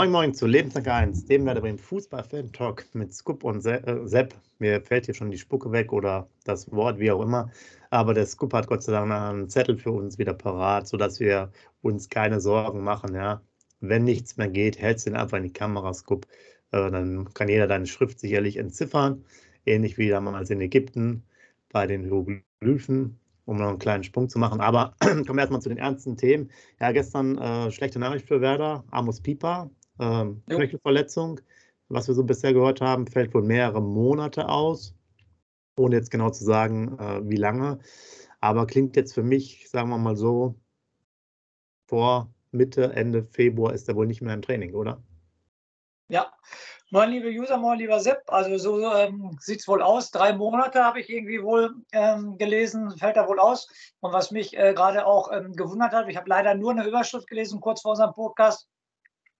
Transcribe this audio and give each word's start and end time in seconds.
Moin 0.00 0.12
Moin 0.12 0.32
zu 0.32 0.46
Lebenslang 0.46 0.86
1, 0.86 1.26
dem 1.26 1.44
werde 1.44 1.60
beim 1.60 1.76
Fußball-Fan-Talk 1.76 2.86
mit 2.94 3.12
Scoop 3.12 3.44
und 3.44 3.66
äh, 3.66 4.00
Sepp. 4.04 4.34
Mir 4.58 4.80
fällt 4.80 5.04
hier 5.04 5.14
schon 5.14 5.30
die 5.30 5.36
Spucke 5.36 5.72
weg 5.72 5.92
oder 5.92 6.26
das 6.44 6.72
Wort, 6.72 6.98
wie 6.98 7.10
auch 7.10 7.20
immer. 7.20 7.50
Aber 7.90 8.14
der 8.14 8.24
Scoop 8.24 8.54
hat 8.54 8.66
Gott 8.66 8.82
sei 8.82 8.92
Dank 8.92 9.12
einen 9.12 9.50
Zettel 9.50 9.76
für 9.76 9.90
uns 9.90 10.16
wieder 10.16 10.32
parat, 10.32 10.88
sodass 10.88 11.20
wir 11.20 11.52
uns 11.82 12.08
keine 12.08 12.40
Sorgen 12.40 12.82
machen. 12.82 13.14
Ja. 13.14 13.42
Wenn 13.80 14.04
nichts 14.04 14.38
mehr 14.38 14.48
geht, 14.48 14.78
hältst 14.78 15.04
du 15.04 15.10
den 15.10 15.18
einfach 15.18 15.36
in 15.36 15.42
die 15.42 15.52
Kamera, 15.52 15.92
Scoop. 15.92 16.26
Äh, 16.72 16.90
dann 16.90 17.34
kann 17.34 17.50
jeder 17.50 17.66
deine 17.66 17.86
Schrift 17.86 18.20
sicherlich 18.20 18.56
entziffern. 18.56 19.26
Ähnlich 19.66 19.98
wie 19.98 20.08
damals 20.08 20.48
in 20.48 20.62
Ägypten 20.62 21.24
bei 21.68 21.86
den 21.86 22.04
Hieroglyphen 22.04 23.20
um 23.50 23.56
noch 23.56 23.68
einen 23.68 23.78
kleinen 23.80 24.04
Sprung 24.04 24.28
zu 24.28 24.38
machen. 24.38 24.60
Aber 24.60 24.94
kommen 25.00 25.34
wir 25.34 25.40
erstmal 25.40 25.60
zu 25.60 25.68
den 25.68 25.78
ernsten 25.78 26.16
Themen. 26.16 26.50
Ja, 26.80 26.92
gestern 26.92 27.36
äh, 27.36 27.70
schlechte 27.72 27.98
Nachricht 27.98 28.28
für 28.28 28.40
Werder. 28.40 28.84
Amos 28.92 29.20
Pieper, 29.20 29.70
ähm, 30.00 30.42
Knöchelverletzung. 30.48 31.40
Was 31.88 32.08
wir 32.08 32.14
so 32.14 32.24
bisher 32.24 32.52
gehört 32.52 32.80
haben, 32.80 33.06
fällt 33.06 33.34
wohl 33.34 33.42
mehrere 33.42 33.82
Monate 33.82 34.48
aus, 34.48 34.94
ohne 35.76 35.96
jetzt 35.96 36.10
genau 36.10 36.30
zu 36.30 36.44
sagen, 36.44 36.96
äh, 36.98 37.28
wie 37.28 37.36
lange. 37.36 37.80
Aber 38.40 38.66
klingt 38.66 38.96
jetzt 38.96 39.12
für 39.12 39.22
mich, 39.22 39.68
sagen 39.68 39.90
wir 39.90 39.98
mal 39.98 40.16
so, 40.16 40.54
vor 41.86 42.32
Mitte, 42.52 42.92
Ende 42.92 43.24
Februar 43.24 43.74
ist 43.74 43.88
er 43.88 43.96
wohl 43.96 44.06
nicht 44.06 44.22
mehr 44.22 44.34
im 44.34 44.42
Training, 44.42 44.74
oder? 44.74 45.02
Ja, 46.08 46.32
Moin, 46.92 47.08
liebe 47.08 47.28
User, 47.28 47.56
moin, 47.56 47.78
lieber 47.78 48.00
Sepp. 48.00 48.22
Also 48.26 48.58
so 48.58 48.92
ähm, 48.92 49.36
sieht 49.38 49.60
es 49.60 49.68
wohl 49.68 49.80
aus. 49.80 50.10
Drei 50.10 50.32
Monate 50.32 50.82
habe 50.82 50.98
ich 50.98 51.08
irgendwie 51.08 51.40
wohl 51.40 51.72
ähm, 51.92 52.36
gelesen, 52.36 52.90
fällt 52.98 53.16
da 53.16 53.28
wohl 53.28 53.38
aus. 53.38 53.68
Und 54.00 54.12
was 54.12 54.32
mich 54.32 54.58
äh, 54.58 54.74
gerade 54.74 55.06
auch 55.06 55.30
ähm, 55.30 55.54
gewundert 55.54 55.92
hat, 55.92 56.08
ich 56.08 56.16
habe 56.16 56.28
leider 56.28 56.56
nur 56.56 56.72
eine 56.72 56.84
Überschrift 56.84 57.28
gelesen, 57.28 57.60
kurz 57.60 57.82
vor 57.82 57.92
unserem 57.92 58.12
Podcast, 58.12 58.66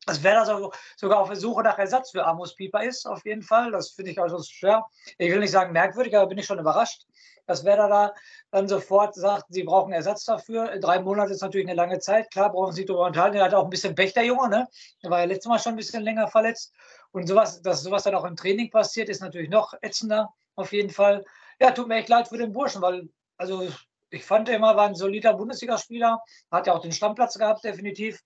dass 0.06 0.22
Werder 0.22 0.46
so, 0.46 0.72
sogar 0.96 1.20
auf 1.20 1.28
der 1.28 1.36
Suche 1.36 1.62
nach 1.62 1.78
Ersatz 1.78 2.10
für 2.10 2.24
Amos 2.24 2.54
Pieper 2.54 2.82
ist, 2.82 3.06
auf 3.06 3.24
jeden 3.24 3.42
Fall. 3.42 3.70
Das 3.70 3.90
finde 3.90 4.10
ich 4.10 4.20
also 4.20 4.42
schwer. 4.42 4.86
Ich 5.18 5.30
will 5.30 5.40
nicht 5.40 5.50
sagen 5.50 5.72
merkwürdig, 5.72 6.16
aber 6.16 6.26
bin 6.26 6.38
ich 6.38 6.46
schon 6.46 6.58
überrascht, 6.58 7.06
dass 7.46 7.64
Werder 7.64 7.88
da 7.88 8.14
dann 8.50 8.68
sofort 8.68 9.14
sagt, 9.14 9.46
sie 9.50 9.62
brauchen 9.62 9.92
Ersatz 9.92 10.24
dafür. 10.24 10.78
Drei 10.78 11.00
Monate 11.00 11.32
ist 11.32 11.42
natürlich 11.42 11.66
eine 11.66 11.76
lange 11.76 11.98
Zeit. 11.98 12.30
Klar, 12.30 12.50
brauchen 12.50 12.72
sie 12.72 12.84
darüber 12.84 13.06
unterhalten. 13.06 13.36
Der 13.36 13.44
hat 13.44 13.54
auch 13.54 13.64
ein 13.64 13.70
bisschen 13.70 13.94
Pech, 13.94 14.14
der 14.14 14.24
Junge. 14.24 14.48
Ne? 14.48 14.68
Der 15.02 15.10
war 15.10 15.20
ja 15.20 15.26
letztes 15.26 15.48
Mal 15.48 15.58
schon 15.58 15.74
ein 15.74 15.76
bisschen 15.76 16.02
länger 16.02 16.28
verletzt. 16.28 16.72
Und 17.12 17.26
sowas, 17.26 17.60
dass 17.62 17.82
sowas 17.82 18.04
dann 18.04 18.14
auch 18.14 18.24
im 18.24 18.36
Training 18.36 18.70
passiert, 18.70 19.08
ist 19.08 19.20
natürlich 19.20 19.50
noch 19.50 19.74
ätzender, 19.82 20.32
auf 20.54 20.72
jeden 20.72 20.90
Fall. 20.90 21.24
Ja, 21.60 21.72
tut 21.72 21.88
mir 21.88 21.96
echt 21.96 22.08
leid 22.08 22.28
für 22.28 22.38
den 22.38 22.52
Burschen, 22.52 22.82
weil, 22.82 23.08
also 23.36 23.68
ich 24.10 24.24
fand 24.24 24.48
er 24.48 24.56
immer, 24.56 24.76
war 24.76 24.86
ein 24.86 24.94
solider 24.94 25.34
Bundesligaspieler, 25.34 26.20
hat 26.50 26.66
ja 26.66 26.72
auch 26.72 26.80
den 26.80 26.92
Stammplatz 26.92 27.36
gehabt, 27.36 27.64
definitiv. 27.64 28.20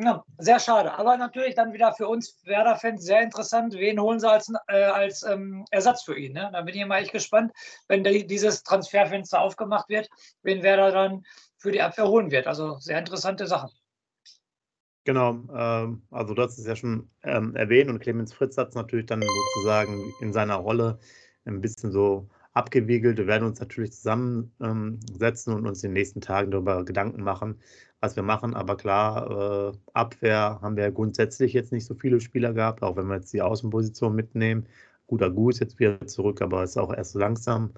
Ja, 0.00 0.24
sehr 0.38 0.60
schade. 0.60 0.92
Aber 0.96 1.16
natürlich 1.16 1.56
dann 1.56 1.72
wieder 1.72 1.92
für 1.92 2.06
uns 2.06 2.38
Werder-Fans 2.44 3.04
sehr 3.04 3.20
interessant. 3.20 3.74
Wen 3.74 4.00
holen 4.00 4.20
sie 4.20 4.30
als, 4.30 4.48
äh, 4.68 4.84
als 4.84 5.24
ähm, 5.24 5.64
Ersatz 5.72 6.04
für 6.04 6.16
ihn? 6.16 6.34
Ne? 6.34 6.50
Da 6.52 6.62
bin 6.62 6.76
ich 6.76 6.86
mal 6.86 7.02
echt 7.02 7.10
gespannt, 7.10 7.52
wenn 7.88 8.04
die, 8.04 8.24
dieses 8.24 8.62
Transferfenster 8.62 9.40
aufgemacht 9.40 9.88
wird, 9.88 10.08
wen 10.42 10.62
Werder 10.62 10.92
dann 10.92 11.24
für 11.56 11.72
die 11.72 11.82
Abwehr 11.82 12.06
holen 12.06 12.30
wird. 12.30 12.46
Also 12.46 12.78
sehr 12.78 12.96
interessante 12.96 13.48
Sachen. 13.48 13.70
Genau, 15.02 15.30
ähm, 15.52 16.02
also 16.12 16.32
du 16.32 16.42
hast 16.42 16.58
es 16.58 16.66
ja 16.66 16.76
schon 16.76 17.10
ähm, 17.24 17.56
erwähnt 17.56 17.90
und 17.90 17.98
Clemens 17.98 18.32
Fritz 18.32 18.56
hat 18.56 18.68
es 18.68 18.74
natürlich 18.76 19.06
dann 19.06 19.22
sozusagen 19.22 20.12
in 20.20 20.32
seiner 20.32 20.56
Rolle 20.56 21.00
ein 21.44 21.60
bisschen 21.60 21.90
so 21.90 22.28
abgewiegelt. 22.58 23.18
Wir 23.18 23.28
werden 23.28 23.46
uns 23.46 23.60
natürlich 23.60 23.92
zusammensetzen 23.92 25.52
ähm, 25.52 25.58
und 25.58 25.66
uns 25.66 25.84
in 25.84 25.90
den 25.90 25.94
nächsten 25.94 26.20
Tagen 26.20 26.50
darüber 26.50 26.84
Gedanken 26.84 27.22
machen, 27.22 27.60
was 28.00 28.16
wir 28.16 28.24
machen. 28.24 28.54
Aber 28.54 28.76
klar, 28.76 29.72
äh, 29.72 29.78
Abwehr 29.92 30.58
haben 30.60 30.76
wir 30.76 30.90
grundsätzlich 30.90 31.52
jetzt 31.52 31.72
nicht 31.72 31.86
so 31.86 31.94
viele 31.94 32.20
Spieler 32.20 32.52
gehabt, 32.52 32.82
auch 32.82 32.96
wenn 32.96 33.06
wir 33.06 33.16
jetzt 33.16 33.32
die 33.32 33.42
Außenposition 33.42 34.14
mitnehmen. 34.14 34.66
Guter 35.06 35.30
Gu 35.30 35.50
ist 35.50 35.60
jetzt 35.60 35.78
wieder 35.78 36.04
zurück, 36.06 36.42
aber 36.42 36.64
ist 36.64 36.76
auch 36.76 36.92
erst 36.92 37.12
so 37.12 37.20
langsam. 37.20 37.72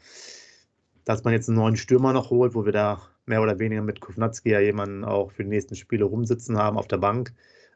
Dass 1.05 1.25
man 1.25 1.35
jetzt 1.35 1.49
einen 1.49 1.59
neuen 1.59 1.77
Stürmer 1.77 2.13
noch 2.13 2.31
holt, 2.31 2.55
wo 2.55 2.65
wir 2.65 2.73
da 2.73 3.03
mehr 3.27 3.43
oder 3.43 3.59
weniger 3.59 3.83
mit 3.83 4.01
Kovnatski 4.01 4.51
ja 4.51 4.61
jemanden 4.61 5.05
auch 5.05 5.31
für 5.31 5.45
die 5.45 5.51
nächsten 5.51 5.77
Spiele 5.77 6.05
rumsitzen 6.05 6.57
haben 6.57 6.79
auf 6.79 6.89
der 6.89 6.99
Bank, 6.99 7.35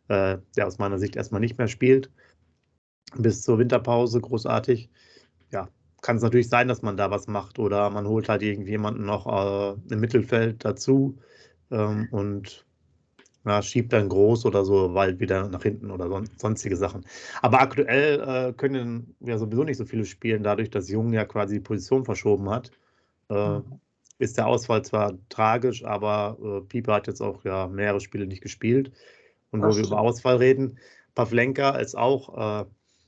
äh, 0.08 0.38
der 0.56 0.66
aus 0.66 0.78
meiner 0.78 0.98
Sicht 0.98 1.16
erstmal 1.16 1.40
nicht 1.40 1.58
mehr 1.58 1.68
spielt. 1.68 2.10
Bis 3.16 3.42
zur 3.42 3.58
Winterpause 3.58 4.20
großartig. 4.20 4.90
Ja, 5.52 5.68
kann 6.04 6.16
es 6.16 6.22
natürlich 6.22 6.50
sein, 6.50 6.68
dass 6.68 6.82
man 6.82 6.98
da 6.98 7.10
was 7.10 7.26
macht 7.26 7.58
oder 7.58 7.88
man 7.88 8.06
holt 8.06 8.28
halt 8.28 8.42
irgendjemanden 8.42 9.06
noch 9.06 9.26
äh, 9.26 9.76
im 9.90 10.00
Mittelfeld 10.00 10.62
dazu 10.62 11.18
ähm, 11.70 12.08
und 12.10 12.66
ja, 13.46 13.62
schiebt 13.62 13.92
dann 13.94 14.10
groß 14.10 14.44
oder 14.44 14.66
so 14.66 14.92
weit 14.92 15.18
wieder 15.18 15.48
nach 15.48 15.62
hinten 15.62 15.90
oder 15.90 16.08
son 16.08 16.28
sonstige 16.36 16.76
Sachen. 16.76 17.06
Aber 17.40 17.60
aktuell 17.60 18.20
äh, 18.20 18.52
können 18.52 19.16
wir 19.20 19.38
sowieso 19.38 19.64
nicht 19.64 19.78
so 19.78 19.86
viele 19.86 20.04
spielen, 20.04 20.42
dadurch, 20.42 20.68
dass 20.68 20.90
Jung 20.90 21.12
ja 21.14 21.24
quasi 21.24 21.54
die 21.56 21.60
Position 21.60 22.04
verschoben 22.04 22.50
hat. 22.50 22.70
Äh, 23.30 23.58
mhm 23.58 23.80
ist 24.18 24.38
der 24.38 24.46
Ausfall 24.46 24.82
zwar 24.82 25.14
tragisch, 25.28 25.84
aber 25.84 26.38
äh, 26.40 26.60
Pieper 26.66 26.94
hat 26.94 27.06
jetzt 27.06 27.20
auch 27.20 27.44
ja 27.44 27.66
mehrere 27.66 28.00
Spiele 28.00 28.26
nicht 28.26 28.42
gespielt. 28.42 28.92
Und 29.50 29.62
wo 29.62 29.76
wir 29.76 29.84
über 29.84 30.00
Ausfall 30.00 30.36
reden, 30.36 30.78
Pavlenka 31.14 31.70
ist 31.76 31.96
auch 31.96 32.62
äh, 32.62 32.64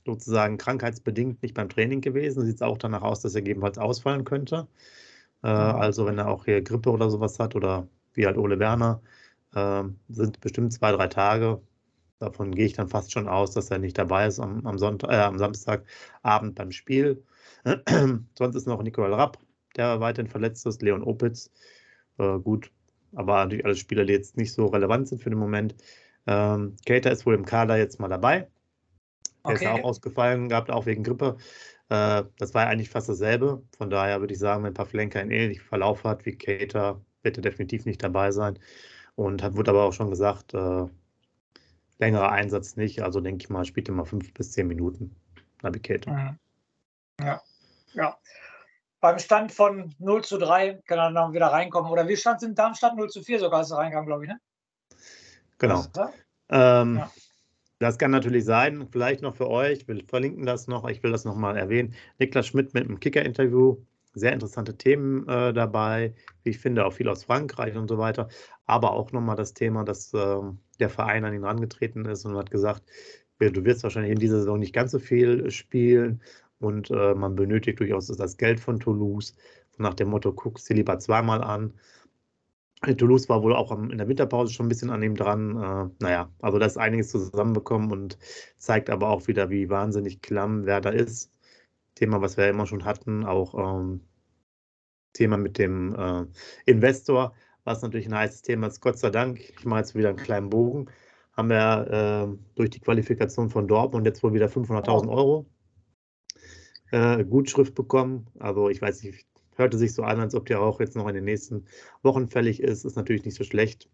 sozusagen 0.07 0.59
krankheitsbedingt 0.59 1.43
nicht 1.43 1.55
beim 1.55 1.69
Training 1.69 2.01
gewesen. 2.01 2.45
Sieht 2.45 2.57
es 2.57 2.63
auch 2.63 2.79
danach 2.79 3.03
aus, 3.03 3.21
dass 3.21 3.35
er 3.35 3.43
gegebenenfalls 3.43 3.79
ausfallen 3.79 4.25
könnte. 4.25 4.67
Äh. 5.43 5.49
Also 5.49 6.07
wenn 6.07 6.19
er 6.19 6.29
auch 6.29 6.47
hier 6.47 6.63
Grippe 6.63 6.91
oder 6.91 7.11
sowas 7.11 7.39
hat 7.39 7.55
oder 7.57 7.89
wie 8.15 8.27
halt 8.27 8.39
Ole 8.39 8.59
Werner, 8.59 9.03
äh, 9.55 9.85
sind 10.09 10.41
bestimmt 10.41 10.73
zwei, 10.73 10.93
drei 10.93 11.09
Tage. 11.09 11.61
Davon 12.19 12.55
gehe 12.55 12.67
ich 12.67 12.75
dann 12.75 12.89
fast 12.89 13.13
schon 13.13 13.29
aus, 13.29 13.53
dass 13.53 13.71
er 13.71 13.79
nicht 13.79 13.99
dabei 13.99 14.27
ist 14.27 14.41
am, 14.41 14.67
am, 14.67 14.79
Sonntag, 14.79 15.11
äh, 15.11 15.17
am 15.17 15.39
Samstagabend 15.39 16.55
beim 16.55 16.73
Spiel. 16.73 17.23
Sonst 18.39 18.55
ist 18.57 18.67
noch 18.67 18.83
Nicole 18.83 19.17
Rapp 19.17 19.39
der 19.77 20.01
weiterhin 20.01 20.31
verletzt 20.31 20.67
ist, 20.67 20.83
Leon 20.83 21.03
Opitz. 21.03 21.51
Äh, 22.19 22.39
gut, 22.39 22.71
aber 23.15 23.37
natürlich 23.37 23.65
alle 23.65 23.77
Spieler, 23.77 24.05
die 24.05 24.13
jetzt 24.13 24.37
nicht 24.37 24.53
so 24.53 24.67
relevant 24.67 25.09
sind 25.09 25.23
für 25.23 25.31
den 25.31 25.39
Moment. 25.39 25.75
Ähm, 26.27 26.77
Cater 26.87 27.13
ist 27.13 27.27
wohl 27.27 27.35
im 27.35 27.45
Kader 27.45 27.77
jetzt 27.77 28.01
mal 28.01 28.09
dabei. 28.09 28.49
Er 29.47 29.55
okay. 29.55 29.55
ist 29.55 29.63
ja 29.63 29.73
auch 29.75 29.85
ausgefallen 29.85 30.49
gehabt, 30.49 30.71
auch 30.71 30.87
wegen 30.87 31.03
Grippe. 31.03 31.37
Äh, 31.89 32.25
das 32.39 32.55
war 32.55 32.65
ja 32.65 32.69
eigentlich 32.69 32.91
fast 32.91 33.09
dasselbe. 33.09 33.63
Von 33.77 33.91
daher 33.91 34.21
würde 34.21 34.35
ich 34.35 34.41
sagen, 34.41 34.65
wenn 34.65 34.75
Pavlenka 34.75 35.19
einen 35.19 35.31
ähnlichen 35.31 35.65
Verlauf 35.65 36.05
hat 36.05 36.27
wie 36.27 36.37
Cater, 36.37 37.01
wird 37.23 37.39
er 37.39 37.43
definitiv 37.43 37.87
nicht 37.87 38.03
dabei 38.03 38.31
sein. 38.31 38.59
Und 39.15 39.43
hat, 39.43 39.57
wurde 39.57 39.71
aber 39.71 39.85
auch 39.85 39.93
schon 39.93 40.11
gesagt, 40.11 40.55
äh, 40.55 40.85
längerer 41.99 42.33
Einsatz 42.33 42.77
nicht. 42.77 43.03
Also 43.03 43.21
denke 43.21 43.45
ich 43.45 43.51
mal, 43.51 43.65
spielt 43.65 43.89
er 43.89 43.95
mal 43.95 44.05
fünf 44.05 44.33
bis 44.35 44.53
zehn 44.53 44.67
Minuten. 44.67 45.15
Navigator. 45.63 46.13
Mhm. 46.13 46.39
Ja, 47.21 47.41
ja 47.95 48.19
beim 49.07 49.19
Stand 49.21 49.53
von 49.53 49.95
0 49.99 50.25
zu 50.25 50.37
3 50.37 50.83
kann 50.87 50.99
er 50.99 51.13
dann 51.13 51.33
wieder 51.33 51.47
reinkommen. 51.47 51.91
Oder 51.93 52.09
wie 52.09 52.17
stand 52.17 52.43
es 52.43 52.49
in 52.49 52.57
Darmstadt? 52.57 52.97
0 52.97 53.09
zu 53.09 53.23
4 53.23 53.39
sogar 53.39 53.61
als 53.61 53.71
er 53.71 53.79
reinkam, 53.79 54.07
glaube 54.07 54.25
ich, 54.25 54.31
ne? 54.31 54.41
Genau. 55.59 55.85
Ähm, 56.49 56.97
ja. 56.97 57.11
Das 57.79 57.99
kann 57.99 58.11
natürlich 58.11 58.45
sein. 58.45 58.89
Vielleicht 58.91 59.23
noch 59.23 59.37
für 59.37 59.49
euch, 59.49 59.87
wir 59.87 60.03
verlinken 60.07 60.47
das 60.47 60.67
noch, 60.67 60.89
ich 60.89 61.03
will 61.03 61.13
das 61.13 61.25
nochmal 61.25 61.57
erwähnen. 61.57 61.95
Niklas 62.19 62.47
Schmidt 62.47 62.75
mit 62.75 62.85
einem 62.85 63.01
Kicker-Interview. 63.01 63.77
Sehr 64.15 64.33
interessante 64.33 64.79
Themen 64.79 65.29
äh, 65.29 65.53
dabei, 65.53 66.15
wie 66.43 66.51
ich 66.51 66.59
finde, 66.59 66.87
auch 66.87 66.95
viel 66.95 67.09
aus 67.09 67.25
Frankreich 67.25 67.77
und 67.77 67.89
so 67.89 67.99
weiter. 67.99 68.29
Aber 68.65 68.93
auch 68.93 69.13
nochmal 69.13 69.37
das 69.37 69.53
Thema, 69.53 69.85
dass 69.85 70.15
äh, 70.15 70.39
der 70.81 70.89
Verein 70.89 71.25
an 71.27 71.35
ihn 71.35 71.43
herangetreten 71.43 72.07
ist 72.07 72.25
und 72.25 72.37
hat 72.37 72.51
gesagt, 72.51 72.83
du 73.39 73.65
wirst 73.67 73.83
wahrscheinlich 73.83 74.13
in 74.13 74.19
dieser 74.19 74.39
Saison 74.39 74.59
nicht 74.59 74.73
ganz 74.73 74.93
so 74.93 74.99
viel 74.99 75.51
spielen, 75.51 76.23
und 76.59 76.91
äh, 76.91 77.15
man 77.15 77.37
benötigt 77.37 77.81
durchaus 77.81 78.07
das 78.07 78.37
Geld 78.37 78.61
von 78.61 78.81
Toulouse. 78.81 79.35
Nach 79.79 79.95
dem 79.95 80.09
Motto, 80.09 80.33
guck 80.33 80.59
sie 80.59 80.75
lieber 80.75 80.99
zweimal 80.99 81.43
an. 81.43 81.75
Toulouse 82.83 83.29
war 83.29 83.43
wohl 83.43 83.55
auch 83.55 83.73
in 83.73 83.97
der 83.97 84.09
Winterpause 84.09 84.53
schon 84.53 84.67
ein 84.67 84.69
bisschen 84.69 84.91
an 84.91 85.03
ihm 85.03 85.15
dran. 85.17 85.57
Äh, 85.57 86.05
naja, 86.05 86.31
also 86.41 86.59
da 86.59 86.67
ist 86.67 86.77
einiges 86.77 87.11
zusammenbekommen 87.11 87.91
und 87.91 88.19
zeigt 88.59 88.91
aber 88.91 89.09
auch 89.09 89.27
wieder, 89.29 89.51
wie 89.51 89.71
wahnsinnig 89.71 90.21
klamm 90.21 90.67
wer 90.67 90.81
da 90.81 90.91
ist. 90.91 91.33
Thema, 91.95 92.21
was 92.21 92.37
wir 92.37 92.45
ja 92.45 92.51
immer 92.51 92.67
schon 92.67 92.85
hatten, 92.85 93.25
auch 93.25 93.55
ähm, 93.55 94.03
Thema 95.15 95.39
mit 95.39 95.59
dem 95.59 95.95
äh, 95.95 96.27
Investor, 96.67 97.35
was 97.65 97.83
natürlich 97.83 98.07
ein 98.07 98.15
heißes 98.15 98.43
Thema 98.43 98.67
ist. 98.67 98.81
Gott 98.81 98.99
sei 98.99 99.11
Dank, 99.11 99.41
ich 99.41 99.65
mache 99.65 99.81
jetzt 99.81 99.95
wieder 99.95 100.11
einen 100.11 100.19
kleinen 100.19 100.51
Bogen, 100.51 100.91
haben 101.33 101.49
wir 101.49 102.29
äh, 102.29 102.39
durch 102.55 102.71
die 102.71 102.81
Qualifikation 102.81 103.49
von 103.49 103.67
Dortmund 103.67 104.07
jetzt 104.07 104.23
wohl 104.23 104.35
wieder 104.35 104.47
500.000 104.47 105.09
Euro 105.09 105.47
äh, 106.91 107.25
Gutschrift 107.25 107.75
bekommen. 107.75 108.27
Also 108.39 108.69
ich 108.69 108.81
weiß 108.83 109.03
nicht, 109.03 109.27
hörte 109.57 109.79
sich 109.79 109.95
so 109.95 110.03
an, 110.03 110.21
als 110.21 110.35
ob 110.35 110.47
der 110.47 110.61
auch 110.61 110.81
jetzt 110.81 110.97
noch 110.97 111.09
in 111.09 111.15
den 111.15 111.25
nächsten 111.25 111.65
Wochen 112.03 112.29
fällig 112.29 112.63
ist. 112.63 112.85
Ist 112.85 112.97
natürlich 112.97 113.25
nicht 113.25 113.37
so 113.37 113.45
schlecht. 113.45 113.89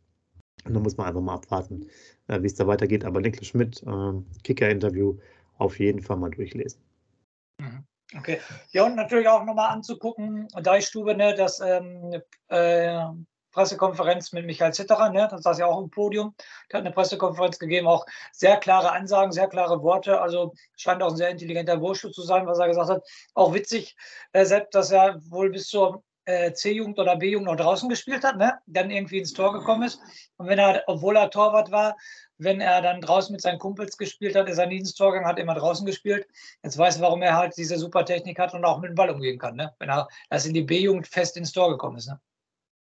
Und 0.64 0.75
da 0.75 0.81
muss 0.81 0.97
man 0.97 1.06
einfach 1.06 1.20
mal 1.20 1.35
abwarten, 1.35 1.88
äh, 2.29 2.41
wie 2.43 2.47
es 2.47 2.55
da 2.55 2.67
weitergeht. 2.67 3.05
Aber 3.05 3.20
Niklas 3.20 3.49
Schmidt, 3.49 3.82
äh, 3.82 4.12
Kicker-Interview, 4.44 5.19
auf 5.59 5.79
jeden 5.79 6.03
Fall 6.03 6.17
mal 6.17 6.31
durchlesen. 6.31 6.81
Mhm. 7.59 7.85
Okay. 8.17 8.41
Ja, 8.73 8.85
und 8.85 8.94
natürlich 8.94 9.29
auch 9.29 9.44
nochmal 9.44 9.70
anzugucken, 9.70 10.47
Deichstube, 10.62 11.17
ne, 11.17 11.35
dass 11.35 11.61
ähm, 11.61 12.20
äh, 12.49 13.06
Pressekonferenz 13.52 14.32
mit 14.32 14.46
Michael 14.46 14.75
Zitterer, 14.75 15.10
ne? 15.10 15.28
das 15.31 15.43
saß 15.43 15.58
ja 15.58 15.66
auch 15.66 15.81
im 15.81 15.90
Podium, 15.90 16.34
der 16.70 16.78
hat 16.78 16.87
eine 16.87 16.94
Pressekonferenz 16.94 17.58
gegeben, 17.58 17.87
auch 17.87 18.06
sehr 18.32 18.56
klare 18.56 18.93
Ansagen, 18.93 19.32
sehr 19.32 19.49
klare 19.49 19.82
Worte, 19.82 20.20
also 20.20 20.54
scheint 20.76 21.02
auch 21.02 21.10
ein 21.10 21.16
sehr 21.16 21.31
intelligenter 21.31 21.76
Bursche 21.76 22.10
zu 22.10 22.22
sein, 22.22 22.46
was 22.46 22.58
er 22.58 22.69
gesagt 22.69 22.90
hat. 22.90 23.04
Auch 23.34 23.54
witzig, 23.54 23.96
äh, 24.32 24.44
selbst, 24.44 24.75
dass 24.75 24.90
er 24.90 25.20
wohl 25.31 25.50
bis 25.50 25.69
zur 25.69 26.02
äh, 26.25 26.52
C-Jugend 26.52 26.99
oder 26.99 27.16
B-Jugend 27.16 27.46
noch 27.46 27.56
draußen 27.56 27.88
gespielt 27.88 28.25
hat, 28.25 28.37
ne? 28.37 28.58
dann 28.66 28.90
irgendwie 28.90 29.19
ins 29.19 29.32
Tor 29.32 29.52
gekommen 29.52 29.82
ist. 29.82 30.00
Und 30.37 30.46
wenn 30.46 30.58
er, 30.58 30.84
obwohl 30.87 31.16
er 31.16 31.31
Torwart 31.31 31.70
war, 31.70 31.96
wenn 32.38 32.60
er 32.60 32.82
dann 32.82 33.00
draußen 33.00 33.32
mit 33.32 33.40
seinen 33.40 33.58
Kumpels 33.58 33.96
gespielt 33.96 34.37
hat, 34.37 34.49
ist 34.49 34.58
er 34.58 34.66
nie 34.66 34.78
ins 34.78 34.94
Tor 34.94 35.12
gegangen, 35.12 35.28
hat 35.28 35.38
immer 35.38 35.54
draußen 35.54 35.87
gespielt. 35.87 36.26
Jetzt 36.62 36.78
weiß 36.78 37.00
warum 37.00 37.22
er 37.22 37.37
halt 37.37 37.56
diese 37.56 37.76
super 37.76 38.04
Technik 38.04 38.38
hat 38.38 38.54
und 38.54 38.64
auch 38.64 38.81
mit 38.81 38.90
dem 38.90 38.94
Ball 38.94 39.10
umgehen 39.10 39.38
kann, 39.38 39.56
ne? 39.56 39.75
wenn 39.78 39.90
er 39.90 40.08
erst 40.31 40.46
in 40.46 40.54
die 40.54 40.62
B-Jugend 40.62 41.06
fest 41.06 41.37
ins 41.37 41.52
Tor 41.52 41.70
gekommen 41.70 41.96
ist. 41.96 42.08
Ne? 42.08 42.20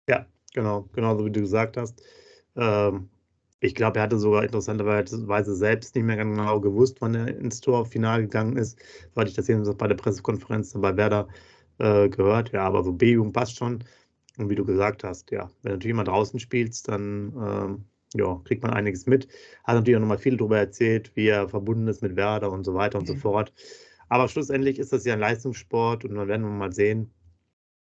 Ja, 0.09 0.25
genau, 0.53 0.89
genauso 0.93 1.25
wie 1.25 1.31
du 1.31 1.41
gesagt 1.41 1.77
hast. 1.77 2.01
Ähm, 2.55 3.09
ich 3.59 3.73
glaube, 3.73 3.97
er 3.97 4.03
hatte 4.03 4.19
sogar 4.19 4.43
interessanterweise 4.43 5.55
selbst 5.55 5.95
nicht 5.95 6.03
mehr 6.03 6.17
genau 6.17 6.59
gewusst, 6.59 6.97
wann 7.01 7.15
er 7.15 7.27
ins 7.27 7.59
Torfinale 7.59 8.23
gegangen 8.23 8.55
ist, 8.57 8.77
weil 9.15 9.27
ich 9.27 9.33
das 9.33 9.49
eben 9.49 9.63
bei 9.77 9.87
der 9.87 9.95
Pressekonferenz 9.95 10.73
bei 10.73 10.95
Werder 10.95 11.27
äh, 11.79 12.07
gehört. 12.09 12.51
Ja, 12.51 12.63
aber 12.65 12.83
so 12.83 12.93
B-Jugend 12.93 13.33
passt 13.33 13.57
schon. 13.57 13.83
Und 14.37 14.49
wie 14.49 14.55
du 14.55 14.65
gesagt 14.65 15.03
hast, 15.03 15.31
ja, 15.31 15.49
wenn 15.63 15.71
du 15.71 15.75
natürlich 15.77 15.93
immer 15.93 16.03
draußen 16.03 16.39
spielst, 16.39 16.87
dann 16.87 17.33
ähm, 17.35 17.85
ja, 18.13 18.39
kriegt 18.43 18.61
man 18.61 18.73
einiges 18.73 19.07
mit. 19.07 19.27
Hat 19.63 19.75
natürlich 19.75 19.97
auch 19.97 20.01
nochmal 20.01 20.19
viel 20.19 20.37
darüber 20.37 20.59
erzählt, 20.59 21.11
wie 21.15 21.27
er 21.27 21.49
verbunden 21.49 21.87
ist 21.87 22.03
mit 22.03 22.15
Werder 22.15 22.51
und 22.51 22.63
so 22.63 22.75
weiter 22.75 22.99
und 22.99 23.09
mhm. 23.09 23.13
so 23.13 23.15
fort. 23.15 23.51
Aber 24.09 24.27
schlussendlich 24.27 24.77
ist 24.77 24.93
das 24.93 25.03
ja 25.05 25.13
ein 25.13 25.19
Leistungssport 25.19 26.05
und 26.05 26.15
dann 26.15 26.27
werden 26.27 26.43
wir 26.43 26.51
mal 26.51 26.71
sehen 26.71 27.11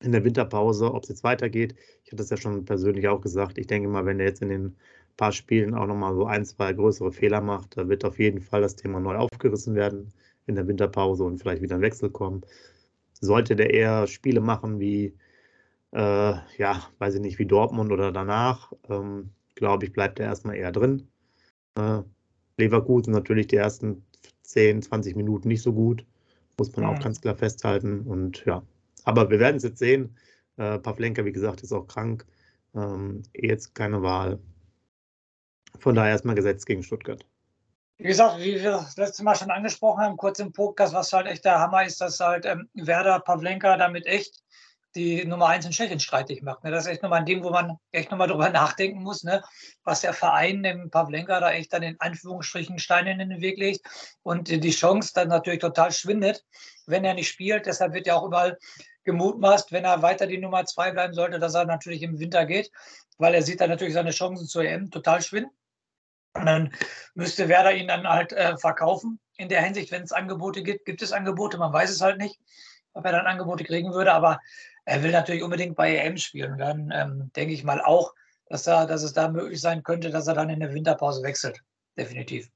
in 0.02 0.12
der 0.12 0.24
Winterpause, 0.24 0.94
ob 0.94 1.04
es 1.04 1.10
jetzt 1.10 1.24
weitergeht. 1.24 1.76
Ich 2.04 2.12
hatte 2.12 2.18
das 2.18 2.30
ja 2.30 2.38
schon 2.38 2.66
persönlich 2.66 3.08
auch 3.08 3.22
gesagt. 3.22 3.58
Ich 3.58 3.68
denke 3.68 3.88
mal, 3.88 4.06
wenn 4.06 4.20
er 4.20 4.28
jetzt 4.28 4.42
in 4.42 4.50
den 4.50 4.76
paar 5.18 5.32
Spielen 5.32 5.74
auch 5.74 5.88
nochmal 5.88 6.16
so 6.16 6.26
ein, 6.26 6.46
zwei 6.46 6.74
größere 6.74 7.12
Fehler 7.12 7.42
macht, 7.42 7.78
da 7.78 7.88
wird 7.88 8.06
auf 8.06 8.20
jeden 8.20 8.42
Fall 8.42 8.62
das 8.62 8.76
Thema 8.76 9.00
neu 9.00 9.16
aufgerissen 9.16 9.76
werden 9.76 10.12
in 10.48 10.56
der 10.56 10.68
Winterpause 10.68 11.24
und 11.24 11.38
vielleicht 11.38 11.62
wieder 11.62 11.76
ein 11.76 11.82
Wechsel 11.82 12.10
kommen. 12.10 12.42
Sollte 13.20 13.56
der 13.56 13.74
eher 13.74 14.08
Spiele 14.08 14.42
machen 14.42 14.80
wie, 14.80 15.14
äh, 15.92 16.34
ja, 16.58 16.88
weiß 16.98 17.16
ich 17.16 17.22
nicht, 17.22 17.40
wie 17.40 17.46
Dortmund 17.46 17.92
oder 17.92 18.12
danach, 18.12 18.74
ähm, 18.90 19.30
glaube 19.56 19.86
ich, 19.86 19.94
bleibt 19.94 20.20
er 20.20 20.26
erstmal 20.26 20.56
eher 20.56 20.72
drin. 20.72 21.08
Äh, 21.76 22.02
Leverkusen 22.58 23.14
natürlich 23.14 23.48
die 23.48 23.58
ersten 23.58 24.04
10, 24.44 24.82
20 24.82 25.16
Minuten 25.16 25.48
nicht 25.48 25.62
so 25.62 25.74
gut, 25.74 26.06
muss 26.58 26.76
man 26.76 26.86
ja. 26.86 26.92
auch 26.92 27.00
ganz 27.00 27.22
klar 27.22 27.36
festhalten. 27.36 28.02
Und 28.02 28.44
ja, 28.46 28.64
aber 29.04 29.30
wir 29.30 29.40
werden 29.40 29.58
es 29.58 29.64
jetzt 29.64 29.80
sehen. 29.80 30.18
Äh, 30.58 30.80
Pavlenka, 30.80 31.26
wie 31.26 31.32
gesagt, 31.32 31.62
ist 31.62 31.74
auch 31.74 31.88
krank. 31.88 32.26
Ähm, 32.76 33.24
jetzt 33.34 33.76
keine 33.76 34.02
Wahl. 34.02 34.40
Von 35.80 35.96
daher 35.96 36.12
erstmal 36.12 36.36
gesetzt 36.36 36.66
gegen 36.66 36.84
Stuttgart. 36.84 37.26
Wie 37.98 38.08
gesagt, 38.08 38.40
wie 38.40 38.62
wir 38.62 38.72
das 38.72 38.98
letzte 38.98 39.24
Mal 39.24 39.36
schon 39.36 39.52
angesprochen 39.52 40.04
haben, 40.04 40.18
kurz 40.18 40.40
im 40.40 40.52
Podcast, 40.52 40.94
was 40.94 41.14
halt 41.14 41.28
echt 41.28 41.46
der 41.46 41.60
Hammer 41.60 41.86
ist, 41.86 42.02
dass 42.02 42.20
halt 42.20 42.46
ähm, 42.46 42.68
Werder 42.74 43.20
Pavlenka 43.20 43.78
damit 43.78 44.06
echt 44.08 44.44
die 44.96 45.24
Nummer 45.26 45.48
eins 45.48 45.66
in 45.66 45.72
Tschechien 45.72 46.00
streitig 46.00 46.42
macht. 46.42 46.64
Ne? 46.64 46.72
Das 46.72 46.86
ist 46.86 46.92
echt 46.92 47.04
nochmal 47.04 47.20
ein 47.20 47.26
Ding, 47.26 47.44
wo 47.44 47.50
man 47.50 47.78
echt 47.92 48.12
nochmal 48.12 48.28
drüber 48.28 48.50
nachdenken 48.52 49.02
muss, 49.02 49.24
ne? 49.24 49.42
was 49.84 50.02
der 50.02 50.14
Verein 50.14 50.64
dem 50.64 50.90
Pavlenka 50.90 51.40
da 51.40 51.52
echt 51.52 51.74
dann 51.74 51.84
in 51.84 52.00
Anführungsstrichen 52.00 52.80
Steine 52.80 53.12
in 53.12 53.30
den 53.30 53.42
Weg 53.42 53.58
legt 53.58 53.82
und 54.24 54.50
die 54.50 54.72
Chance 54.72 55.12
dann 55.14 55.30
natürlich 55.30 55.60
total 55.60 55.92
schwindet, 55.92 56.44
wenn 56.88 57.06
er 57.06 57.14
nicht 57.14 57.30
spielt. 57.30 57.66
Deshalb 57.66 57.94
wird 57.94 58.08
ja 58.08 58.16
auch 58.16 58.26
überall 58.26 58.58
gemutmaßt, 59.04 59.72
wenn 59.72 59.86
er 59.86 60.02
weiter 60.02 60.28
die 60.28 60.38
Nummer 60.38 60.66
zwei 60.66 60.92
bleiben 60.92 61.14
sollte, 61.14 61.40
dass 61.40 61.56
er 61.56 61.66
natürlich 61.66 62.04
im 62.04 62.20
Winter 62.20 62.46
geht, 62.46 62.72
weil 63.18 63.34
er 63.34 63.42
sieht 63.42 63.62
dann 63.62 63.70
natürlich 63.70 63.94
seine 63.94 64.12
Chancen 64.12 64.48
zur 64.48 64.64
EM 64.64 64.92
total 64.92 65.22
schwinden. 65.22 65.52
Und 66.34 66.46
dann 66.46 66.74
müsste 67.14 67.50
Werder 67.50 67.74
ihn 67.74 67.88
dann 67.88 68.08
halt 68.08 68.32
äh, 68.32 68.58
verkaufen. 68.58 69.20
In 69.38 69.50
der 69.50 69.62
Hinsicht, 69.62 69.92
wenn 69.92 70.04
es 70.04 70.12
Angebote 70.12 70.64
gibt, 70.64 70.86
gibt 70.86 71.02
es 71.02 71.12
Angebote, 71.12 71.58
man 71.58 71.74
weiß 71.74 71.90
es 71.90 72.02
halt 72.02 72.20
nicht, 72.20 72.40
ob 72.94 73.06
er 73.06 73.12
dann 73.12 73.26
Angebote 73.26 73.64
kriegen 73.64 73.94
würde, 73.94 74.14
aber 74.14 74.40
er 74.86 75.04
will 75.04 75.12
natürlich 75.12 75.44
unbedingt 75.44 75.76
bei 75.76 75.96
EM 75.96 76.18
spielen. 76.18 76.58
dann 76.58 76.92
ähm, 76.94 77.32
denke 77.36 77.54
ich 77.54 77.64
mal 77.64 77.82
auch, 77.82 78.14
dass, 78.46 78.68
er, 78.68 78.86
dass 78.86 79.04
es 79.04 79.14
da 79.14 79.30
möglich 79.30 79.62
sein 79.62 79.84
könnte, 79.84 80.10
dass 80.10 80.28
er 80.28 80.36
dann 80.36 80.50
in 80.50 80.60
der 80.60 80.74
Winterpause 80.74 81.24
wechselt. 81.24 81.62
Definitiv. 81.98 82.50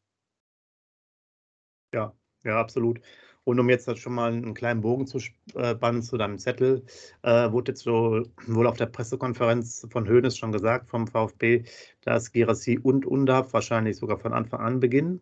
Ja, 1.94 2.14
ja, 2.44 2.60
absolut. 2.60 3.00
Und 3.46 3.60
um 3.60 3.70
jetzt 3.70 3.98
schon 4.00 4.14
mal 4.14 4.34
einen 4.34 4.54
kleinen 4.54 4.82
Bogen 4.82 5.08
zu 5.08 5.20
spannen 5.20 6.02
zu 6.02 6.18
deinem 6.18 6.38
Zettel, 6.38 6.84
äh, 7.22 7.52
wurde 7.52 7.72
jetzt 7.72 7.84
so 7.84 8.24
wohl 8.48 8.68
auf 8.68 8.78
der 8.78 8.88
Pressekonferenz 8.88 9.88
von 9.90 10.10
Hoeneß 10.10 10.38
schon 10.38 10.52
gesagt, 10.52 10.90
vom 10.90 11.08
VfB, 11.08 11.64
dass 12.02 12.32
Gerassi 12.32 12.80
und 12.82 13.06
Undaf 13.06 13.54
wahrscheinlich 13.54 13.98
sogar 13.98 14.18
von 14.18 14.34
Anfang 14.34 14.60
an 14.60 14.80
beginnen. 14.80 15.22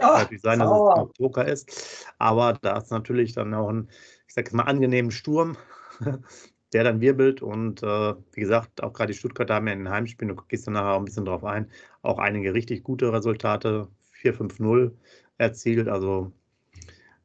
Ach, 0.00 0.18
natürlich 0.18 0.42
sein, 0.42 0.58
dass 0.58 0.70
es 0.70 1.12
Poker 1.18 1.46
ist. 1.46 2.06
Aber 2.18 2.54
da 2.60 2.78
ist 2.78 2.90
natürlich 2.90 3.32
dann 3.32 3.54
auch 3.54 3.68
ein, 3.68 3.88
ich 4.26 4.34
sage 4.34 4.46
jetzt 4.48 4.54
mal, 4.54 4.64
angenehmen 4.64 5.10
Sturm 5.10 5.56
der 6.72 6.84
dann 6.84 7.00
wirbelt. 7.00 7.42
Und 7.42 7.82
äh, 7.82 8.14
wie 8.32 8.40
gesagt, 8.40 8.82
auch 8.82 8.92
gerade 8.92 9.12
die 9.12 9.18
Stuttgarter 9.18 9.54
haben 9.54 9.66
ja 9.66 9.72
in 9.72 9.80
den 9.80 9.90
Heimspielen, 9.90 10.34
du 10.34 10.42
gehst 10.48 10.66
dann 10.66 10.74
nachher 10.74 10.92
auch 10.92 10.98
ein 10.98 11.04
bisschen 11.04 11.24
drauf 11.24 11.44
ein, 11.44 11.70
auch 12.02 12.18
einige 12.18 12.54
richtig 12.54 12.82
gute 12.82 13.12
Resultate, 13.12 13.88
4-5-0 14.22 14.92
erzielt. 15.38 15.88
Also 15.88 16.32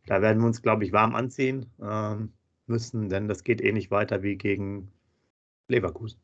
da 0.05 0.21
werden 0.21 0.39
wir 0.39 0.47
uns, 0.47 0.61
glaube 0.61 0.83
ich, 0.83 0.91
warm 0.91 1.15
anziehen 1.15 1.71
äh, 1.81 2.15
müssen, 2.67 3.09
denn 3.09 3.27
das 3.27 3.43
geht 3.43 3.61
eh 3.61 3.71
nicht 3.71 3.91
weiter 3.91 4.23
wie 4.23 4.35
gegen 4.35 4.91
Leverkusen. 5.67 6.19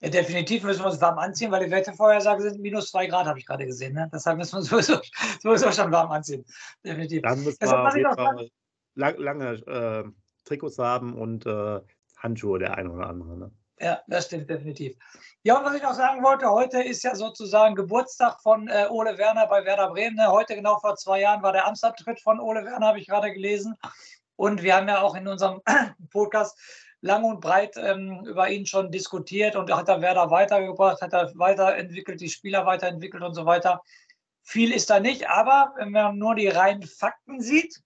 Ja, 0.00 0.10
definitiv 0.10 0.64
müssen 0.64 0.82
wir 0.82 0.90
uns 0.90 1.00
warm 1.00 1.18
anziehen, 1.18 1.52
weil 1.52 1.64
die 1.64 1.70
Wettervorhersagen 1.70 2.42
sind 2.42 2.60
minus 2.60 2.90
zwei 2.90 3.06
Grad, 3.06 3.26
habe 3.26 3.38
ich 3.38 3.46
gerade 3.46 3.66
gesehen. 3.66 3.94
Ne? 3.94 4.10
Deshalb 4.12 4.36
müssen 4.36 4.54
wir 4.54 4.58
uns 4.58 4.68
sowieso, 4.68 5.00
sowieso 5.40 5.70
schon 5.70 5.92
warm 5.92 6.10
anziehen. 6.10 6.44
Definitiv. 6.84 7.22
Dann 7.22 7.44
müssen 7.44 7.60
wir 7.60 8.50
lang, 8.94 9.16
lange 9.18 9.52
äh, 9.66 10.04
Trikots 10.44 10.78
haben 10.78 11.14
und 11.14 11.46
äh, 11.46 11.80
Handschuhe, 12.16 12.58
der 12.58 12.76
eine 12.76 12.90
oder 12.90 13.06
andere. 13.06 13.38
Ne? 13.38 13.52
Ja, 13.78 14.00
das 14.06 14.26
stimmt 14.26 14.48
definitiv. 14.48 14.96
Ja, 15.42 15.58
und 15.58 15.64
was 15.64 15.74
ich 15.74 15.82
noch 15.82 15.94
sagen 15.94 16.22
wollte, 16.22 16.48
heute 16.50 16.82
ist 16.82 17.02
ja 17.02 17.14
sozusagen 17.14 17.74
Geburtstag 17.74 18.40
von 18.40 18.68
äh, 18.68 18.86
Ole 18.90 19.18
Werner 19.18 19.46
bei 19.46 19.64
Werder 19.64 19.90
Bremen. 19.90 20.16
Ne? 20.16 20.28
Heute, 20.28 20.54
genau 20.54 20.78
vor 20.78 20.94
zwei 20.96 21.20
Jahren, 21.20 21.42
war 21.42 21.52
der 21.52 21.66
Amtsabtritt 21.66 22.20
von 22.20 22.38
Ole 22.38 22.64
Werner, 22.64 22.86
habe 22.86 23.00
ich 23.00 23.08
gerade 23.08 23.32
gelesen. 23.32 23.74
Und 24.36 24.62
wir 24.62 24.76
haben 24.76 24.88
ja 24.88 25.00
auch 25.00 25.14
in 25.16 25.26
unserem 25.26 25.60
Podcast 26.10 26.58
lang 27.00 27.24
und 27.24 27.40
breit 27.40 27.76
ähm, 27.76 28.24
über 28.24 28.48
ihn 28.48 28.66
schon 28.66 28.90
diskutiert 28.92 29.56
und 29.56 29.74
hat 29.74 29.88
er 29.88 30.00
Werder 30.00 30.30
weitergebracht, 30.30 31.02
hat 31.02 31.12
er 31.12 31.32
weiterentwickelt, 31.34 32.20
die 32.20 32.30
Spieler 32.30 32.64
weiterentwickelt 32.64 33.22
und 33.22 33.34
so 33.34 33.44
weiter. 33.44 33.82
Viel 34.44 34.72
ist 34.72 34.90
da 34.90 35.00
nicht, 35.00 35.28
aber 35.28 35.74
wenn 35.76 35.90
man 35.90 36.18
nur 36.18 36.34
die 36.34 36.48
reinen 36.48 36.82
Fakten 36.82 37.40
sieht, 37.40 37.80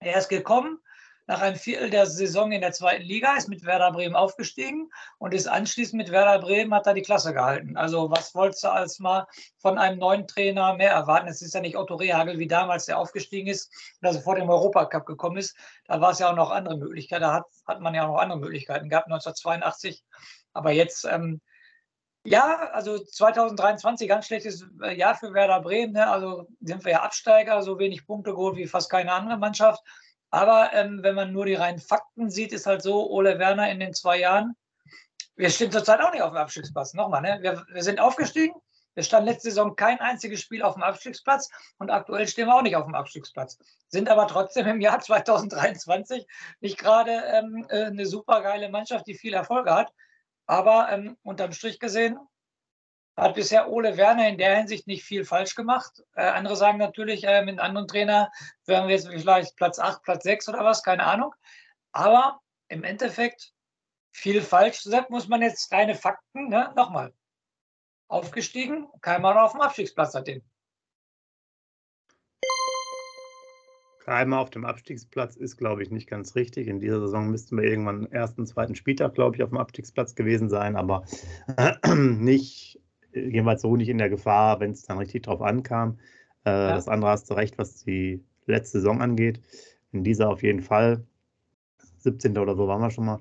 er 0.00 0.18
ist 0.18 0.28
gekommen, 0.28 0.80
nach 1.28 1.42
einem 1.42 1.56
Viertel 1.56 1.90
der 1.90 2.06
Saison 2.06 2.52
in 2.52 2.62
der 2.62 2.72
zweiten 2.72 3.04
Liga, 3.04 3.36
ist 3.36 3.50
mit 3.50 3.62
Werder 3.66 3.92
Bremen 3.92 4.16
aufgestiegen 4.16 4.90
und 5.18 5.34
ist 5.34 5.46
anschließend 5.46 5.98
mit 5.98 6.10
Werder 6.10 6.38
Bremen, 6.38 6.72
hat 6.72 6.86
er 6.86 6.94
die 6.94 7.02
Klasse 7.02 7.34
gehalten. 7.34 7.76
Also 7.76 8.10
was 8.10 8.34
wolltest 8.34 8.64
du 8.64 8.68
als 8.68 8.98
mal 8.98 9.26
von 9.58 9.76
einem 9.76 9.98
neuen 9.98 10.26
Trainer 10.26 10.74
mehr 10.74 10.90
erwarten? 10.90 11.28
Es 11.28 11.42
ist 11.42 11.52
ja 11.52 11.60
nicht 11.60 11.76
Otto 11.76 11.96
Rehagel 11.96 12.38
wie 12.38 12.46
damals, 12.46 12.86
der 12.86 12.98
aufgestiegen 12.98 13.48
ist 13.48 13.70
und 14.00 14.08
also 14.08 14.20
vor 14.20 14.36
dem 14.36 14.48
Europacup 14.48 15.04
gekommen 15.04 15.36
ist. 15.36 15.54
Da 15.84 16.00
war 16.00 16.12
es 16.12 16.18
ja 16.18 16.30
auch 16.30 16.36
noch 16.36 16.50
andere 16.50 16.78
Möglichkeiten, 16.78 17.20
da 17.20 17.34
hat, 17.34 17.44
hat 17.66 17.80
man 17.82 17.94
ja 17.94 18.04
auch 18.04 18.14
noch 18.14 18.20
andere 18.22 18.38
Möglichkeiten 18.38 18.88
gehabt, 18.88 19.08
1982. 19.08 20.02
Aber 20.54 20.70
jetzt, 20.70 21.04
ähm, 21.04 21.42
ja, 22.24 22.70
also 22.72 22.98
2023 22.98 24.08
ganz 24.08 24.26
schlechtes 24.26 24.66
äh, 24.82 24.96
Jahr 24.96 25.14
für 25.14 25.34
Werder 25.34 25.60
Bremen. 25.60 25.92
Ne? 25.92 26.08
Also 26.08 26.48
sind 26.62 26.86
wir 26.86 26.92
ja 26.92 27.02
Absteiger, 27.02 27.62
so 27.62 27.78
wenig 27.78 28.06
Punkte 28.06 28.30
geholt 28.30 28.56
wie 28.56 28.66
fast 28.66 28.90
keine 28.90 29.12
andere 29.12 29.36
Mannschaft. 29.36 29.82
Aber 30.30 30.70
ähm, 30.72 31.02
wenn 31.02 31.14
man 31.14 31.32
nur 31.32 31.46
die 31.46 31.54
reinen 31.54 31.78
Fakten 31.78 32.30
sieht, 32.30 32.52
ist 32.52 32.66
halt 32.66 32.82
so, 32.82 33.10
Ole 33.10 33.38
Werner 33.38 33.70
in 33.70 33.80
den 33.80 33.94
zwei 33.94 34.18
Jahren, 34.18 34.54
wir 35.36 35.50
stehen 35.50 35.70
zurzeit 35.70 36.00
auch 36.00 36.12
nicht 36.12 36.22
auf 36.22 36.30
dem 36.30 36.36
Abstiegsplatz. 36.36 36.94
Nochmal, 36.94 37.22
ne? 37.22 37.38
wir, 37.40 37.64
wir 37.72 37.82
sind 37.82 38.00
aufgestiegen. 38.00 38.54
Wir 38.94 39.04
standen 39.04 39.28
letzte 39.28 39.50
Saison 39.50 39.76
kein 39.76 40.00
einziges 40.00 40.40
Spiel 40.40 40.62
auf 40.62 40.74
dem 40.74 40.82
Abstiegsplatz 40.82 41.48
und 41.78 41.88
aktuell 41.90 42.26
stehen 42.26 42.48
wir 42.48 42.56
auch 42.56 42.62
nicht 42.62 42.74
auf 42.74 42.84
dem 42.84 42.96
Abstiegsplatz. 42.96 43.56
Sind 43.86 44.08
aber 44.08 44.26
trotzdem 44.26 44.66
im 44.66 44.80
Jahr 44.80 44.98
2023 45.00 46.26
nicht 46.58 46.78
gerade 46.78 47.12
ähm, 47.12 47.64
äh, 47.68 47.84
eine 47.84 48.06
super 48.06 48.42
geile 48.42 48.68
Mannschaft, 48.68 49.06
die 49.06 49.14
viel 49.14 49.34
Erfolge 49.34 49.72
hat. 49.72 49.92
Aber 50.46 50.90
ähm, 50.90 51.16
unterm 51.22 51.52
Strich 51.52 51.78
gesehen 51.78 52.18
hat 53.18 53.34
bisher 53.34 53.68
Ole 53.68 53.96
Werner 53.96 54.28
in 54.28 54.38
der 54.38 54.56
Hinsicht 54.56 54.86
nicht 54.86 55.02
viel 55.02 55.24
falsch 55.24 55.54
gemacht. 55.54 56.04
Äh, 56.14 56.22
andere 56.22 56.56
sagen 56.56 56.78
natürlich, 56.78 57.24
äh, 57.24 57.40
mit 57.40 57.58
einem 57.58 57.60
anderen 57.60 57.88
Trainer 57.88 58.30
wären 58.64 58.86
wir 58.86 58.94
jetzt 58.94 59.08
vielleicht 59.08 59.56
Platz 59.56 59.78
8, 59.78 60.02
Platz 60.02 60.22
6 60.22 60.48
oder 60.48 60.64
was, 60.64 60.82
keine 60.82 61.04
Ahnung. 61.04 61.34
Aber 61.92 62.40
im 62.68 62.84
Endeffekt 62.84 63.52
viel 64.12 64.40
falsch 64.40 64.84
gesagt, 64.84 65.10
muss 65.10 65.28
man 65.28 65.42
jetzt 65.42 65.72
reine 65.72 65.94
Fakten, 65.94 66.48
ne? 66.48 66.72
nochmal, 66.76 67.12
aufgestiegen, 68.08 68.88
kein 69.00 69.22
Mann 69.22 69.36
auf 69.36 69.52
dem 69.52 69.60
Abstiegsplatz 69.60 70.12
seitdem. 70.12 70.42
dreimal 74.08 74.40
auf 74.40 74.48
dem 74.48 74.64
Abstiegsplatz 74.64 75.36
ist, 75.36 75.58
glaube 75.58 75.82
ich, 75.82 75.90
nicht 75.90 76.08
ganz 76.08 76.34
richtig. 76.34 76.66
In 76.66 76.80
dieser 76.80 77.00
Saison 77.00 77.30
müssten 77.30 77.58
wir 77.58 77.64
irgendwann 77.64 78.10
ersten, 78.10 78.46
zweiten 78.46 78.74
Spieltag, 78.74 79.14
glaube 79.14 79.36
ich, 79.36 79.42
auf 79.42 79.50
dem 79.50 79.58
Abstiegsplatz 79.58 80.14
gewesen 80.14 80.48
sein, 80.48 80.76
aber 80.76 81.04
nicht, 81.94 82.77
jedenfalls 83.12 83.62
so 83.62 83.76
nicht 83.76 83.88
in 83.88 83.98
der 83.98 84.10
Gefahr, 84.10 84.60
wenn 84.60 84.72
es 84.72 84.82
dann 84.82 84.98
richtig 84.98 85.24
drauf 85.24 85.42
ankam. 85.42 85.98
Äh, 86.44 86.50
ja. 86.50 86.74
Das 86.74 86.88
andere 86.88 87.10
hast 87.10 87.30
du 87.30 87.34
recht, 87.34 87.58
was 87.58 87.84
die 87.84 88.22
letzte 88.46 88.78
Saison 88.78 89.00
angeht. 89.00 89.40
In 89.92 90.04
dieser 90.04 90.28
auf 90.28 90.42
jeden 90.42 90.62
Fall. 90.62 91.04
17. 91.98 92.38
oder 92.38 92.54
so 92.54 92.68
waren 92.68 92.80
wir 92.80 92.90
schon 92.90 93.06
mal. 93.06 93.20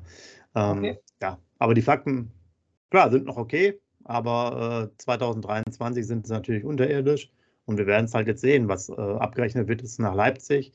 Ähm, 0.55 0.79
okay. 0.79 0.99
Ja, 1.21 1.39
aber 1.59 1.73
die 1.73 1.81
Fakten, 1.81 2.31
klar, 2.89 3.09
sind 3.09 3.25
noch 3.25 3.37
okay, 3.37 3.79
aber 4.03 4.91
äh, 4.93 4.97
2023 4.97 6.05
sind 6.05 6.27
sie 6.27 6.33
natürlich 6.33 6.63
unterirdisch. 6.63 7.31
Und 7.65 7.77
wir 7.77 7.85
werden 7.85 8.05
es 8.05 8.13
halt 8.13 8.27
jetzt 8.27 8.41
sehen, 8.41 8.69
was 8.69 8.87
äh, 8.87 8.93
abgerechnet 8.93 9.67
wird, 9.67 9.81
ist 9.81 9.99
nach 9.99 10.15
Leipzig, 10.15 10.71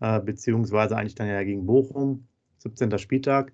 äh, 0.00 0.20
beziehungsweise 0.20 0.96
eigentlich 0.96 1.16
dann 1.16 1.26
ja 1.26 1.42
gegen 1.42 1.66
Bochum, 1.66 2.28
17. 2.58 2.98
Spieltag. 2.98 3.52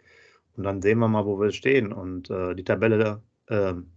Und 0.57 0.65
dann 0.65 0.83
sehen 0.83 0.99
wir 0.99 1.09
mal, 1.09 1.25
wo 1.25 1.41
wir 1.41 1.53
stehen. 1.53 1.93
Und 1.93 2.29
äh, 2.29 2.55
die 2.55 2.65
Tabelle 2.65 3.23
ähm, 3.49 3.93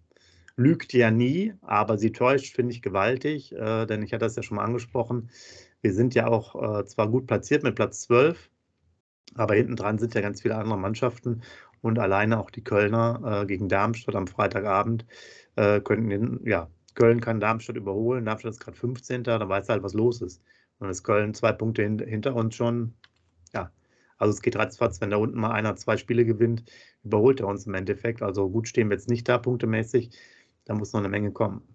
lügt 0.60 0.94
ja 0.94 1.12
nie, 1.12 1.54
aber 1.62 1.98
sie 1.98 2.12
täuscht, 2.12 2.56
finde 2.56 2.74
ich, 2.74 2.82
gewaltig, 2.82 3.54
äh, 3.54 3.86
denn 3.86 4.04
ich 4.04 4.14
hatte 4.14 4.26
das 4.26 4.36
ja 4.36 4.44
schon 4.44 4.58
mal 4.58 4.64
angesprochen. 4.66 5.30
Wir 5.82 5.94
sind 5.94 6.16
ja 6.16 6.28
auch 6.28 6.80
äh, 6.80 6.86
zwar 6.86 7.10
gut 7.10 7.28
platziert 7.28 7.64
mit 7.64 7.76
Platz 7.76 8.02
12, 8.02 8.50
aber 9.36 9.56
hinten 9.56 9.76
dran 9.76 9.98
sind 9.98 10.14
ja 10.14 10.22
ganz 10.22 10.42
viele 10.42 10.56
andere 10.56 10.78
Mannschaften 10.78 11.42
und 11.82 12.00
alleine 12.00 12.40
auch 12.40 12.52
die 12.52 12.64
Kölner 12.64 13.42
äh, 13.44 13.46
gegen 13.46 13.70
Darmstadt 13.70 14.16
am 14.16 14.28
Freitagabend 14.28 15.06
könnten 15.84 16.10
den, 16.10 16.40
ja, 16.46 16.70
Köln 17.00 17.22
kann 17.22 17.40
Darmstadt 17.40 17.78
überholen. 17.78 18.26
Darmstadt 18.26 18.52
ist 18.52 18.60
gerade 18.60 18.78
15. 18.78 19.24
Da 19.24 19.48
weiß 19.48 19.70
halt, 19.70 19.84
was 19.84 19.94
los 19.94 20.22
ist. 20.22 20.42
Und 20.80 20.90
ist 20.90 21.04
Köln 21.04 21.34
zwei 21.34 21.54
Punkte 21.54 21.82
hin, 21.84 22.00
hinter 22.00 22.36
uns 22.36 22.56
schon. 22.56 22.94
Ja, 23.54 23.72
also 24.18 24.34
es 24.34 24.42
geht 24.42 24.58
ratzfatz, 24.58 25.00
wenn 25.02 25.10
da 25.10 25.18
unten 25.18 25.40
mal 25.40 25.52
einer 25.52 25.76
zwei 25.76 25.98
Spiele 25.98 26.26
gewinnt, 26.26 26.64
überholt 27.04 27.40
er 27.40 27.48
uns 27.48 27.66
im 27.66 27.74
Endeffekt. 27.74 28.22
Also 28.22 28.50
gut 28.50 28.68
stehen 28.68 28.90
wir 28.90 28.98
jetzt 28.98 29.10
nicht 29.10 29.28
da 29.30 29.38
punktemäßig. 29.38 30.12
Da 30.70 30.76
muss 30.76 30.94
noch 30.94 31.00
eine 31.00 31.10
Menge 31.10 31.32
kommen. 31.32 31.68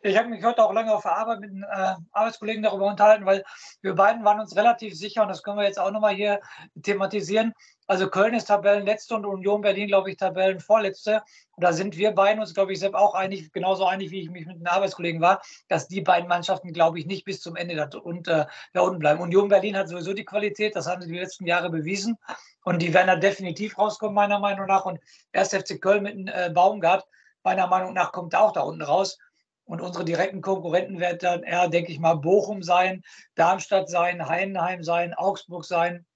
Ich 0.00 0.16
habe 0.16 0.30
mich 0.30 0.42
heute 0.42 0.64
auch 0.64 0.72
lange 0.72 0.94
auf 0.94 1.02
der 1.02 1.18
Arbeit 1.18 1.40
mit 1.40 1.50
einem 1.50 1.64
äh, 1.64 1.94
Arbeitskollegen 2.12 2.62
darüber 2.62 2.86
unterhalten, 2.86 3.26
weil 3.26 3.44
wir 3.82 3.94
beiden 3.94 4.24
waren 4.24 4.40
uns 4.40 4.56
relativ 4.56 4.94
sicher, 4.94 5.20
und 5.20 5.28
das 5.28 5.42
können 5.42 5.58
wir 5.58 5.66
jetzt 5.66 5.78
auch 5.78 5.90
nochmal 5.90 6.14
hier 6.14 6.40
thematisieren. 6.82 7.52
Also 7.86 8.08
Köln 8.08 8.32
ist 8.32 8.46
Tabellenletzte 8.46 9.14
und 9.14 9.26
Union 9.26 9.60
Berlin, 9.60 9.88
glaube 9.88 10.10
ich, 10.10 10.16
Tabellenvorletzte. 10.16 11.22
Und 11.50 11.62
da 11.62 11.74
sind 11.74 11.98
wir 11.98 12.12
beiden 12.12 12.40
uns, 12.40 12.54
glaube 12.54 12.72
ich, 12.72 12.78
selbst 12.78 12.96
auch 12.96 13.14
einig, 13.14 13.52
genauso 13.52 13.84
einig, 13.84 14.10
wie 14.10 14.22
ich 14.22 14.30
mich 14.30 14.46
mit 14.46 14.56
einem 14.56 14.66
Arbeitskollegen 14.68 15.20
war, 15.20 15.42
dass 15.68 15.86
die 15.86 16.00
beiden 16.00 16.30
Mannschaften, 16.30 16.72
glaube 16.72 16.98
ich, 16.98 17.04
nicht 17.04 17.26
bis 17.26 17.42
zum 17.42 17.56
Ende 17.56 17.76
da, 17.76 17.90
und, 17.98 18.26
äh, 18.26 18.46
da 18.72 18.80
unten 18.80 19.00
bleiben. 19.00 19.20
Union 19.20 19.48
Berlin 19.48 19.76
hat 19.76 19.90
sowieso 19.90 20.14
die 20.14 20.24
Qualität, 20.24 20.76
das 20.76 20.86
haben 20.86 21.02
sie 21.02 21.08
die 21.08 21.18
letzten 21.18 21.44
Jahre 21.44 21.68
bewiesen. 21.68 22.16
Und 22.64 22.80
die 22.80 22.94
werden 22.94 23.08
da 23.08 23.16
definitiv 23.16 23.76
rauskommen, 23.76 24.14
meiner 24.14 24.38
Meinung 24.38 24.66
nach. 24.66 24.86
Und 24.86 24.98
erst 25.30 25.54
FC 25.54 25.78
Köln 25.78 26.04
mit 26.04 26.14
einem 26.14 26.28
äh, 26.28 26.48
Baumgart, 26.48 27.06
meiner 27.48 27.66
Meinung 27.66 27.94
nach, 27.94 28.12
kommt 28.12 28.34
auch 28.34 28.52
da 28.52 28.60
unten 28.60 28.82
raus. 28.82 29.18
Und 29.64 29.80
unsere 29.80 30.04
direkten 30.04 30.40
Konkurrenten 30.40 30.98
werden 30.98 31.18
dann 31.20 31.42
eher, 31.42 31.68
denke 31.68 31.92
ich 31.92 31.98
mal, 31.98 32.14
Bochum 32.14 32.62
sein, 32.62 33.02
Darmstadt 33.34 33.88
sein, 33.88 34.26
Heidenheim 34.26 34.82
sein, 34.82 35.14
Augsburg 35.14 35.64
sein. 35.64 36.06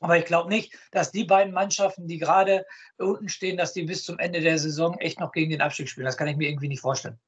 Aber 0.00 0.18
ich 0.18 0.26
glaube 0.26 0.50
nicht, 0.50 0.74
dass 0.92 1.12
die 1.12 1.24
beiden 1.24 1.54
Mannschaften, 1.54 2.06
die 2.06 2.18
gerade 2.18 2.64
unten 2.98 3.28
stehen, 3.28 3.56
dass 3.56 3.72
die 3.72 3.84
bis 3.84 4.04
zum 4.04 4.18
Ende 4.18 4.40
der 4.40 4.58
Saison 4.58 4.98
echt 4.98 5.20
noch 5.20 5.32
gegen 5.32 5.50
den 5.50 5.62
Abstieg 5.62 5.88
spielen. 5.88 6.04
Das 6.04 6.16
kann 6.16 6.28
ich 6.28 6.36
mir 6.36 6.48
irgendwie 6.48 6.68
nicht 6.68 6.80
vorstellen. 6.80 7.18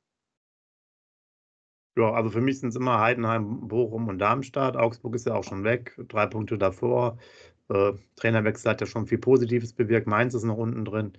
Ja, 1.97 2.13
also 2.13 2.31
für 2.31 2.41
mich 2.41 2.61
sind 2.61 2.71
es 2.71 2.77
immer 2.77 3.01
Heidenheim, 3.01 3.69
Bochum 3.69 4.09
und 4.09 4.19
Darmstadt. 4.19 4.77
Augsburg 4.77 5.15
ist 5.15 5.27
ja 5.27 5.35
auch 5.35 5.45
schon 5.45 5.65
weg, 5.65 5.99
drei 6.09 6.27
Punkte 6.27 6.57
davor. 6.57 7.19
Äh, 7.69 7.93
Trainerwechsel 8.17 8.71
hat 8.71 8.81
ja 8.81 8.87
schon 8.87 9.07
viel 9.07 9.19
Positives 9.19 9.73
bewirkt. 9.73 10.07
Mainz 10.07 10.35
ist 10.35 10.45
noch 10.45 10.57
unten 10.57 10.85
drin 10.85 11.13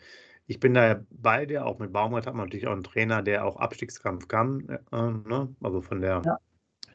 ich 0.49 0.59
bin 0.59 0.73
da 0.73 0.99
bei 1.11 1.45
dir, 1.45 1.63
auch 1.63 1.77
mit 1.77 1.93
Baumgart 1.93 2.25
hat 2.25 2.33
man 2.33 2.47
natürlich 2.47 2.65
auch 2.65 2.71
einen 2.73 2.83
Trainer, 2.83 3.21
der 3.21 3.45
auch 3.45 3.57
Abstiegskampf 3.57 4.27
kann, 4.27 4.67
äh, 4.91 4.97
ne? 4.99 5.55
also 5.61 5.83
von 5.83 6.01
der 6.01 6.23
ja. 6.25 6.39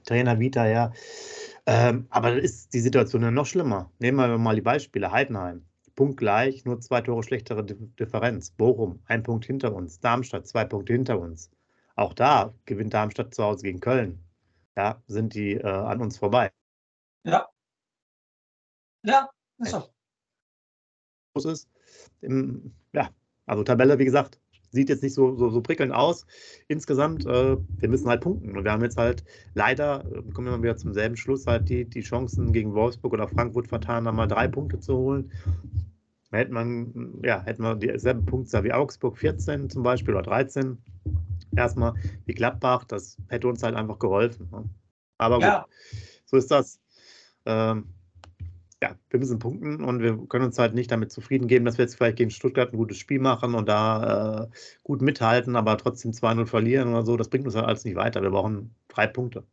Trainer 0.04 0.40
Vita 0.40 0.64
her. 0.64 0.92
Ähm, 1.64 2.08
aber 2.10 2.32
da 2.32 2.36
ist 2.38 2.74
die 2.74 2.80
Situation 2.80 3.22
ja 3.22 3.30
noch 3.30 3.46
schlimmer. 3.46 3.92
Nehmen 4.00 4.18
wir 4.18 4.38
mal 4.38 4.56
die 4.56 4.60
Beispiele. 4.60 5.12
Heidenheim, 5.12 5.64
Punkt 5.94 6.16
gleich, 6.16 6.64
nur 6.64 6.80
zwei 6.80 7.00
Tore 7.00 7.22
schlechtere 7.22 7.64
Differenz. 7.64 8.50
Bochum, 8.50 9.00
ein 9.06 9.22
Punkt 9.22 9.44
hinter 9.44 9.72
uns. 9.72 10.00
Darmstadt, 10.00 10.48
zwei 10.48 10.64
Punkte 10.64 10.92
hinter 10.92 11.20
uns. 11.20 11.48
Auch 11.94 12.12
da 12.12 12.52
gewinnt 12.64 12.92
Darmstadt 12.92 13.34
zu 13.34 13.44
Hause 13.44 13.62
gegen 13.62 13.78
Köln. 13.78 14.18
Ja, 14.76 15.00
sind 15.06 15.32
die 15.32 15.52
äh, 15.52 15.64
an 15.64 16.00
uns 16.00 16.18
vorbei. 16.18 16.50
Ja. 17.22 17.48
Ja, 19.04 19.30
ist 19.58 19.70
so. 21.36 21.50
Ist, 21.50 21.68
im, 22.20 22.74
ja, 22.92 23.10
also 23.46 23.62
Tabelle, 23.62 23.98
wie 23.98 24.04
gesagt, 24.04 24.38
sieht 24.74 24.88
jetzt 24.88 25.02
nicht 25.02 25.14
so, 25.14 25.36
so, 25.36 25.50
so 25.50 25.60
prickelnd 25.60 25.94
aus. 25.94 26.26
Insgesamt, 26.68 27.24
äh, 27.26 27.56
wir 27.56 27.88
müssen 27.88 28.08
halt 28.08 28.20
punkten. 28.20 28.56
Und 28.56 28.64
wir 28.64 28.72
haben 28.72 28.82
jetzt 28.82 28.96
halt 28.96 29.24
leider, 29.54 30.04
äh, 30.04 30.22
kommen 30.32 30.48
wir 30.48 30.56
mal 30.56 30.62
wieder 30.62 30.76
zum 30.76 30.92
selben 30.92 31.16
Schluss, 31.16 31.46
halt 31.46 31.68
die, 31.68 31.84
die 31.84 32.02
Chancen 32.02 32.52
gegen 32.52 32.74
Wolfsburg 32.74 33.12
oder 33.12 33.28
Frankfurt 33.28 33.68
vertan, 33.68 34.04
da 34.04 34.12
mal 34.12 34.26
drei 34.26 34.48
Punkte 34.48 34.80
zu 34.80 34.96
holen. 34.96 35.30
Da 36.30 36.38
hätte 36.38 36.52
man, 36.52 37.20
ja, 37.22 37.42
hätten 37.44 37.62
wir 37.62 37.76
dieselben 37.76 38.26
Punkte 38.26 38.64
wie 38.64 38.72
Augsburg, 38.72 39.16
14 39.16 39.70
zum 39.70 39.84
Beispiel 39.84 40.14
oder 40.14 40.24
13. 40.24 40.76
Erstmal 41.56 41.94
wie 42.26 42.34
Gladbach, 42.34 42.84
das 42.84 43.16
hätte 43.28 43.46
uns 43.46 43.62
halt 43.62 43.76
einfach 43.76 44.00
geholfen. 44.00 44.48
Ne? 44.50 44.68
Aber 45.18 45.36
gut, 45.36 45.44
ja. 45.44 45.66
so 46.24 46.36
ist 46.36 46.50
das. 46.50 46.80
Ähm, 47.46 47.93
ja, 48.84 48.96
wir 49.08 49.18
müssen 49.18 49.38
punkten 49.38 49.82
und 49.82 50.02
wir 50.02 50.18
können 50.28 50.44
uns 50.44 50.58
halt 50.58 50.74
nicht 50.74 50.90
damit 50.90 51.10
zufrieden 51.10 51.48
geben, 51.48 51.64
dass 51.64 51.78
wir 51.78 51.86
jetzt 51.86 51.96
vielleicht 51.96 52.18
gegen 52.18 52.30
Stuttgart 52.30 52.70
ein 52.70 52.76
gutes 52.76 52.98
Spiel 52.98 53.18
machen 53.18 53.54
und 53.54 53.66
da 53.66 54.44
äh, 54.44 54.48
gut 54.82 55.00
mithalten, 55.00 55.56
aber 55.56 55.78
trotzdem 55.78 56.10
2-0 56.10 56.44
verlieren 56.44 56.88
oder 56.90 57.02
so. 57.02 57.16
Das 57.16 57.30
bringt 57.30 57.46
uns 57.46 57.54
halt 57.54 57.66
alles 57.66 57.84
nicht 57.86 57.96
weiter. 57.96 58.20
Wir 58.20 58.30
brauchen 58.30 58.74
drei 58.88 59.06
Punkte. 59.06 59.44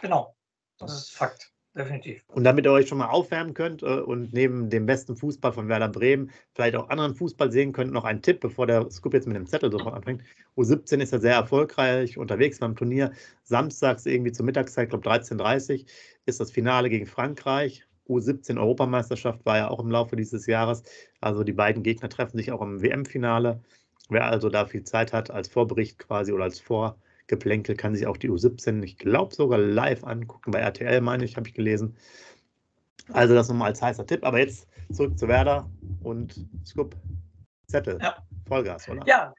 Genau, 0.00 0.36
das 0.78 0.92
ist 0.98 1.12
Fakt. 1.12 1.50
Definitiv. 1.74 2.22
Und 2.28 2.44
damit 2.44 2.66
ihr 2.66 2.72
euch 2.72 2.86
schon 2.86 2.98
mal 2.98 3.08
aufwärmen 3.08 3.54
könnt 3.54 3.82
äh, 3.82 4.00
und 4.00 4.34
neben 4.34 4.68
dem 4.68 4.84
besten 4.84 5.16
Fußball 5.16 5.54
von 5.54 5.68
Werder 5.68 5.88
Bremen 5.88 6.30
vielleicht 6.52 6.76
auch 6.76 6.90
anderen 6.90 7.14
Fußball 7.14 7.50
sehen 7.50 7.72
könnt, 7.72 7.90
noch 7.90 8.04
ein 8.04 8.20
Tipp, 8.20 8.40
bevor 8.40 8.66
der 8.66 8.90
Scoop 8.90 9.14
jetzt 9.14 9.26
mit 9.26 9.36
dem 9.36 9.46
Zettel 9.46 9.72
sofort 9.72 9.94
anfängt. 9.94 10.22
U17 10.58 11.00
ist 11.00 11.14
ja 11.14 11.18
sehr 11.18 11.34
erfolgreich 11.34 12.18
unterwegs 12.18 12.58
beim 12.58 12.76
Turnier. 12.76 13.12
Samstags 13.44 14.04
irgendwie 14.04 14.32
zur 14.32 14.44
Mittagszeit, 14.44 14.84
ich 14.84 14.90
glaube 14.90 15.08
13.30 15.08 15.80
Uhr, 15.80 15.86
ist 16.26 16.40
das 16.40 16.50
Finale 16.50 16.90
gegen 16.90 17.06
Frankreich. 17.06 17.86
U17-Europameisterschaft 18.12 19.44
war 19.44 19.56
ja 19.56 19.68
auch 19.68 19.80
im 19.80 19.90
Laufe 19.90 20.16
dieses 20.16 20.46
Jahres. 20.46 20.82
Also 21.20 21.44
die 21.44 21.52
beiden 21.52 21.82
Gegner 21.82 22.08
treffen 22.08 22.36
sich 22.36 22.52
auch 22.52 22.62
im 22.62 22.82
WM-Finale. 22.82 23.60
Wer 24.08 24.26
also 24.26 24.48
da 24.48 24.66
viel 24.66 24.84
Zeit 24.84 25.12
hat, 25.12 25.30
als 25.30 25.48
Vorbericht 25.48 25.98
quasi 25.98 26.32
oder 26.32 26.44
als 26.44 26.60
Vorgeplänkel, 26.60 27.76
kann 27.76 27.94
sich 27.94 28.06
auch 28.06 28.16
die 28.16 28.30
U17, 28.30 28.82
ich 28.82 28.98
glaube 28.98 29.34
sogar 29.34 29.58
live 29.58 30.04
angucken. 30.04 30.50
Bei 30.50 30.60
RTL, 30.60 31.00
meine 31.00 31.24
ich, 31.24 31.36
habe 31.36 31.48
ich 31.48 31.54
gelesen. 31.54 31.96
Also 33.12 33.34
das 33.34 33.48
nochmal 33.48 33.68
als 33.68 33.82
heißer 33.82 34.06
Tipp. 34.06 34.24
Aber 34.24 34.38
jetzt 34.38 34.68
zurück 34.92 35.18
zu 35.18 35.28
Werder 35.28 35.70
und 36.02 36.46
Scoop. 36.64 36.96
Zettel. 37.68 37.98
Ja. 38.02 38.16
Vollgas, 38.46 38.88
oder? 38.88 39.02
Ja, 39.06 39.34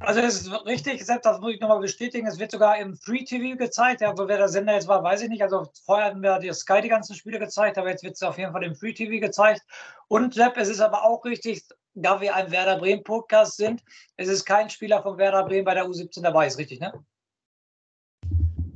also 0.00 0.20
das 0.22 0.40
ist 0.40 0.66
richtig, 0.66 1.04
selbst 1.04 1.26
das 1.26 1.40
muss 1.40 1.52
ich 1.52 1.60
nochmal 1.60 1.80
bestätigen. 1.80 2.26
Es 2.26 2.38
wird 2.38 2.50
sogar 2.50 2.78
im 2.78 2.96
Free 2.96 3.24
TV 3.24 3.56
gezeigt. 3.56 4.00
Ja, 4.00 4.16
wo 4.16 4.26
wer 4.26 4.38
der 4.38 4.48
Sender 4.48 4.74
jetzt 4.74 4.88
war, 4.88 5.02
weiß 5.02 5.22
ich 5.22 5.28
nicht. 5.28 5.42
Also 5.42 5.70
vorher 5.84 6.06
hatten 6.06 6.22
wir 6.22 6.38
die 6.38 6.52
Sky 6.52 6.80
die 6.82 6.88
ganzen 6.88 7.14
Spiele 7.14 7.38
gezeigt, 7.38 7.76
aber 7.76 7.90
jetzt 7.90 8.02
wird 8.02 8.14
es 8.14 8.22
auf 8.22 8.38
jeden 8.38 8.52
Fall 8.52 8.64
im 8.64 8.74
Free 8.74 8.94
TV 8.94 9.20
gezeigt. 9.20 9.62
Und 10.08 10.34
Sepp, 10.34 10.56
es 10.56 10.68
ist 10.68 10.80
aber 10.80 11.04
auch 11.04 11.24
richtig, 11.24 11.62
da 11.94 12.20
wir 12.20 12.34
ein 12.34 12.50
Werder 12.50 12.78
Bremen 12.78 13.04
Podcast 13.04 13.58
sind, 13.58 13.84
es 14.16 14.28
ist 14.28 14.44
kein 14.44 14.70
Spieler 14.70 15.02
von 15.02 15.18
Werder 15.18 15.44
Bremen 15.44 15.64
bei 15.64 15.74
der 15.74 15.86
U17 15.86 16.22
dabei, 16.22 16.46
ist 16.46 16.58
richtig, 16.58 16.80
ne? 16.80 16.92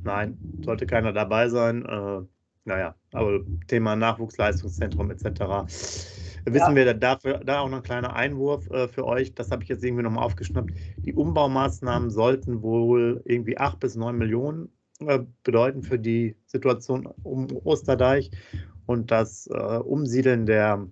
Nein, 0.03 0.37
sollte 0.63 0.85
keiner 0.85 1.11
dabei 1.11 1.49
sein. 1.49 1.83
Äh, 1.85 2.21
naja, 2.65 2.95
aber 3.13 3.39
Thema 3.67 3.95
Nachwuchsleistungszentrum 3.95 5.09
etc 5.11 6.24
wissen 6.53 6.75
ja. 6.75 6.85
wir, 6.85 6.93
dafür, 6.93 7.39
da 7.39 7.59
auch 7.59 7.69
noch 7.69 7.77
ein 7.77 7.83
kleiner 7.83 8.15
Einwurf 8.15 8.69
äh, 8.69 8.87
für 8.87 9.05
euch, 9.05 9.33
das 9.33 9.51
habe 9.51 9.63
ich 9.63 9.69
jetzt 9.69 9.83
irgendwie 9.83 10.03
nochmal 10.03 10.23
aufgeschnappt. 10.23 10.71
Die 10.97 11.13
Umbaumaßnahmen 11.13 12.09
sollten 12.09 12.61
wohl 12.61 13.21
irgendwie 13.25 13.57
8 13.57 13.79
bis 13.79 13.95
9 13.95 14.17
Millionen 14.17 14.69
äh, 14.99 15.19
bedeuten 15.43 15.83
für 15.83 15.99
die 15.99 16.35
Situation 16.45 17.07
um 17.23 17.47
Osterdeich 17.63 18.31
und 18.85 19.11
das 19.11 19.47
äh, 19.47 19.77
Umsiedeln 19.77 20.45
der 20.45 20.87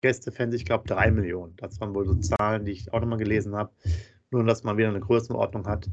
Gästefans, 0.00 0.54
ich 0.54 0.64
glaube 0.64 0.86
3 0.86 1.10
Millionen. 1.10 1.56
Das 1.56 1.80
waren 1.80 1.94
wohl 1.94 2.06
so 2.06 2.14
Zahlen, 2.14 2.64
die 2.64 2.72
ich 2.72 2.92
auch 2.92 3.00
nochmal 3.00 3.18
gelesen 3.18 3.56
habe. 3.56 3.72
Nur, 4.30 4.44
dass 4.44 4.62
man 4.62 4.76
wieder 4.76 4.88
eine 4.88 5.00
Größenordnung 5.00 5.66
hat. 5.66 5.88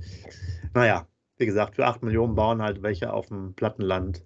Naja, 0.73 1.07
wie 1.37 1.45
gesagt, 1.45 1.75
für 1.75 1.85
8 1.85 2.03
Millionen 2.03 2.35
bauen 2.35 2.61
halt 2.61 2.83
welche 2.83 3.11
auf 3.11 3.27
dem 3.27 3.53
Plattenland 3.55 4.23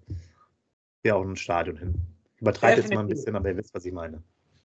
ja 1.02 1.14
auch 1.14 1.24
ein 1.24 1.36
Stadion 1.36 1.76
hin. 1.76 1.94
Übertreibt 2.40 2.78
jetzt 2.78 2.92
mal 2.92 3.00
ein 3.00 3.08
bisschen, 3.08 3.36
aber 3.36 3.50
ihr 3.50 3.56
wisst, 3.56 3.74
was 3.74 3.84
ich 3.84 3.92
meine. 3.92 4.22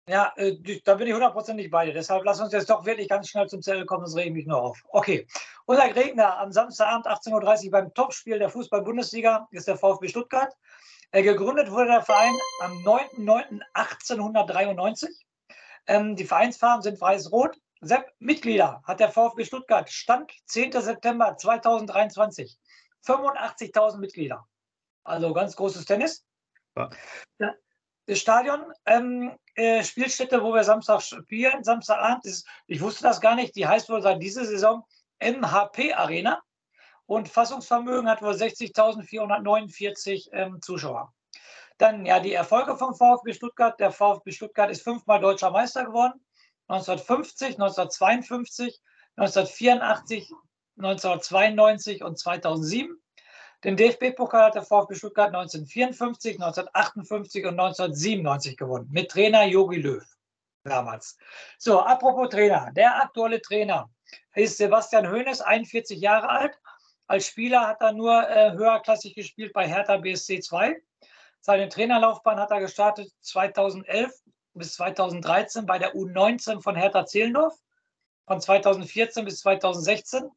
Ja, 0.08 0.34
äh, 0.36 0.58
da 0.84 0.96
bin 0.96 1.08
ich 1.08 1.13
hundertprozentig 1.13 1.70
bei 1.70 1.86
dir. 1.86 1.93
Deshalb 1.93 2.25
lass 2.25 2.41
uns 2.41 2.51
jetzt 2.53 2.70
doch 2.70 2.86
wirklich 2.86 3.08
ganz 3.08 3.29
schnell 3.29 3.48
zum 3.48 3.62
Zettel 3.62 3.86
kommen, 3.86 4.05
sonst 4.05 4.17
rege 4.17 4.29
ich 4.29 4.36
mich 4.36 4.48
nur 4.48 4.62
auf. 4.62 4.81
Okay. 4.89 5.27
Unser 5.65 5.93
Gegner 5.93 6.39
am 6.39 6.51
Samstagabend 6.51 7.08
18.30 7.08 7.65
Uhr 7.65 7.72
beim 7.72 7.93
Topspiel 7.93 8.39
der 8.39 8.50
Fußball-Bundesliga 8.50 9.48
ist 9.51 9.67
der 9.67 9.77
VfB 9.77 10.08
Stuttgart. 10.08 10.51
Äh, 11.12 11.22
gegründet 11.24 11.70
wurde 11.70 11.88
der 11.88 12.01
Verein 12.01 12.34
am 12.62 12.72
9.9.1893. 12.84 15.10
Ähm, 15.88 16.15
die 16.15 16.25
Vereinsfarben 16.25 16.81
sind 16.81 17.00
weiß-rot. 17.00 17.58
Sepp, 17.81 18.12
Mitglieder 18.20 18.81
hat 18.86 19.00
der 19.00 19.12
VfB 19.12 19.46
Stuttgart. 19.46 19.89
Stand 19.89 20.31
10. 20.46 20.72
September 20.74 21.38
2023. 21.38 22.58
85.000 23.05 23.98
Mitglieder. 23.98 24.48
Also 25.03 25.34
ganz 25.34 25.55
großes 25.55 25.86
Tennis. 25.86 26.25
Ja. 26.75 26.89
Das 28.05 28.20
Stadion, 28.20 28.72
ähm, 28.86 29.31
äh, 29.55 29.84
Spielstätte, 29.84 30.43
wo 30.43 30.53
wir 30.53 30.63
Samstag 30.63 31.01
spielen, 31.01 31.63
Samstagabend, 31.63 32.25
ist, 32.25 32.48
ich 32.67 32.81
wusste 32.81 33.03
das 33.03 33.22
gar 33.22 33.36
nicht, 33.36 33.55
die 33.55 33.67
heißt 33.67 33.89
wohl 33.89 34.01
seit 34.01 34.22
dieser 34.22 34.46
Saison 34.46 34.86
MHP 35.20 35.93
Arena 35.93 36.41
und 37.05 37.27
Fassungsvermögen 37.29 38.10
hat 38.10 38.22
wohl 38.22 38.34
60.449 38.34 40.29
ähm, 40.31 40.62
Zuschauer. 40.62 41.13
Dann 41.77 42.05
ja 42.05 42.20
die 42.20 42.34
Erfolge 42.34 42.77
vom 42.77 42.96
VfB 42.96 43.34
Stuttgart. 43.34 43.79
Der 43.79 43.91
VfB 43.91 44.31
Stuttgart 44.31 44.70
ist 44.70 44.84
fünfmal 44.84 45.20
deutscher 45.20 45.51
Meister 45.51 45.86
geworden. 45.86 46.13
1950, 46.67 47.60
1952, 47.60 48.79
1984, 49.17 50.31
1992 50.77 52.03
und 52.03 52.17
2007. 52.17 52.96
Den 53.63 53.77
DFB-Pokal 53.77 54.46
hat 54.46 54.56
der 54.56 54.63
VfB 54.63 54.96
Stuttgart 54.96 55.27
1954, 55.27 56.41
1958 56.41 57.46
und 57.46 57.60
1997 57.60 58.58
gewonnen. 58.58 58.88
Mit 58.91 59.12
Trainer 59.12 59.46
Jogi 59.46 59.77
Löw 59.77 60.03
damals. 60.63 61.18
So, 61.58 61.80
apropos 61.80 62.30
Trainer. 62.30 62.72
Der 62.75 63.01
aktuelle 63.01 63.41
Trainer 63.41 63.89
ist 64.36 64.58
Sebastian 64.58 65.12
Hoeneß, 65.12 65.41
41 65.41 66.00
Jahre 66.00 66.30
alt. 66.30 66.60
Als 67.08 67.27
Spieler 67.27 67.68
hat 67.68 67.82
er 67.82 67.91
nur 67.91 68.27
äh, 68.30 68.51
höherklassig 68.53 69.15
gespielt 69.15 69.53
bei 69.53 69.68
Hertha 69.68 69.98
BSC 69.98 70.39
2. 70.39 70.82
Seine 71.41 71.70
Trainerlaufbahn 71.70 72.39
hat 72.39 72.51
er 72.51 72.62
gestartet 72.62 73.12
2011 73.22 74.12
bis 74.53 74.74
2013 74.74 75.65
bei 75.65 75.80
der 75.80 75.96
U19 75.96 76.62
von 76.62 76.75
Hertha 76.75 77.06
Zehlendorf. 77.06 77.56
Von 78.27 78.39
2014 78.39 79.25
bis 79.25 79.39
2016 79.39 80.30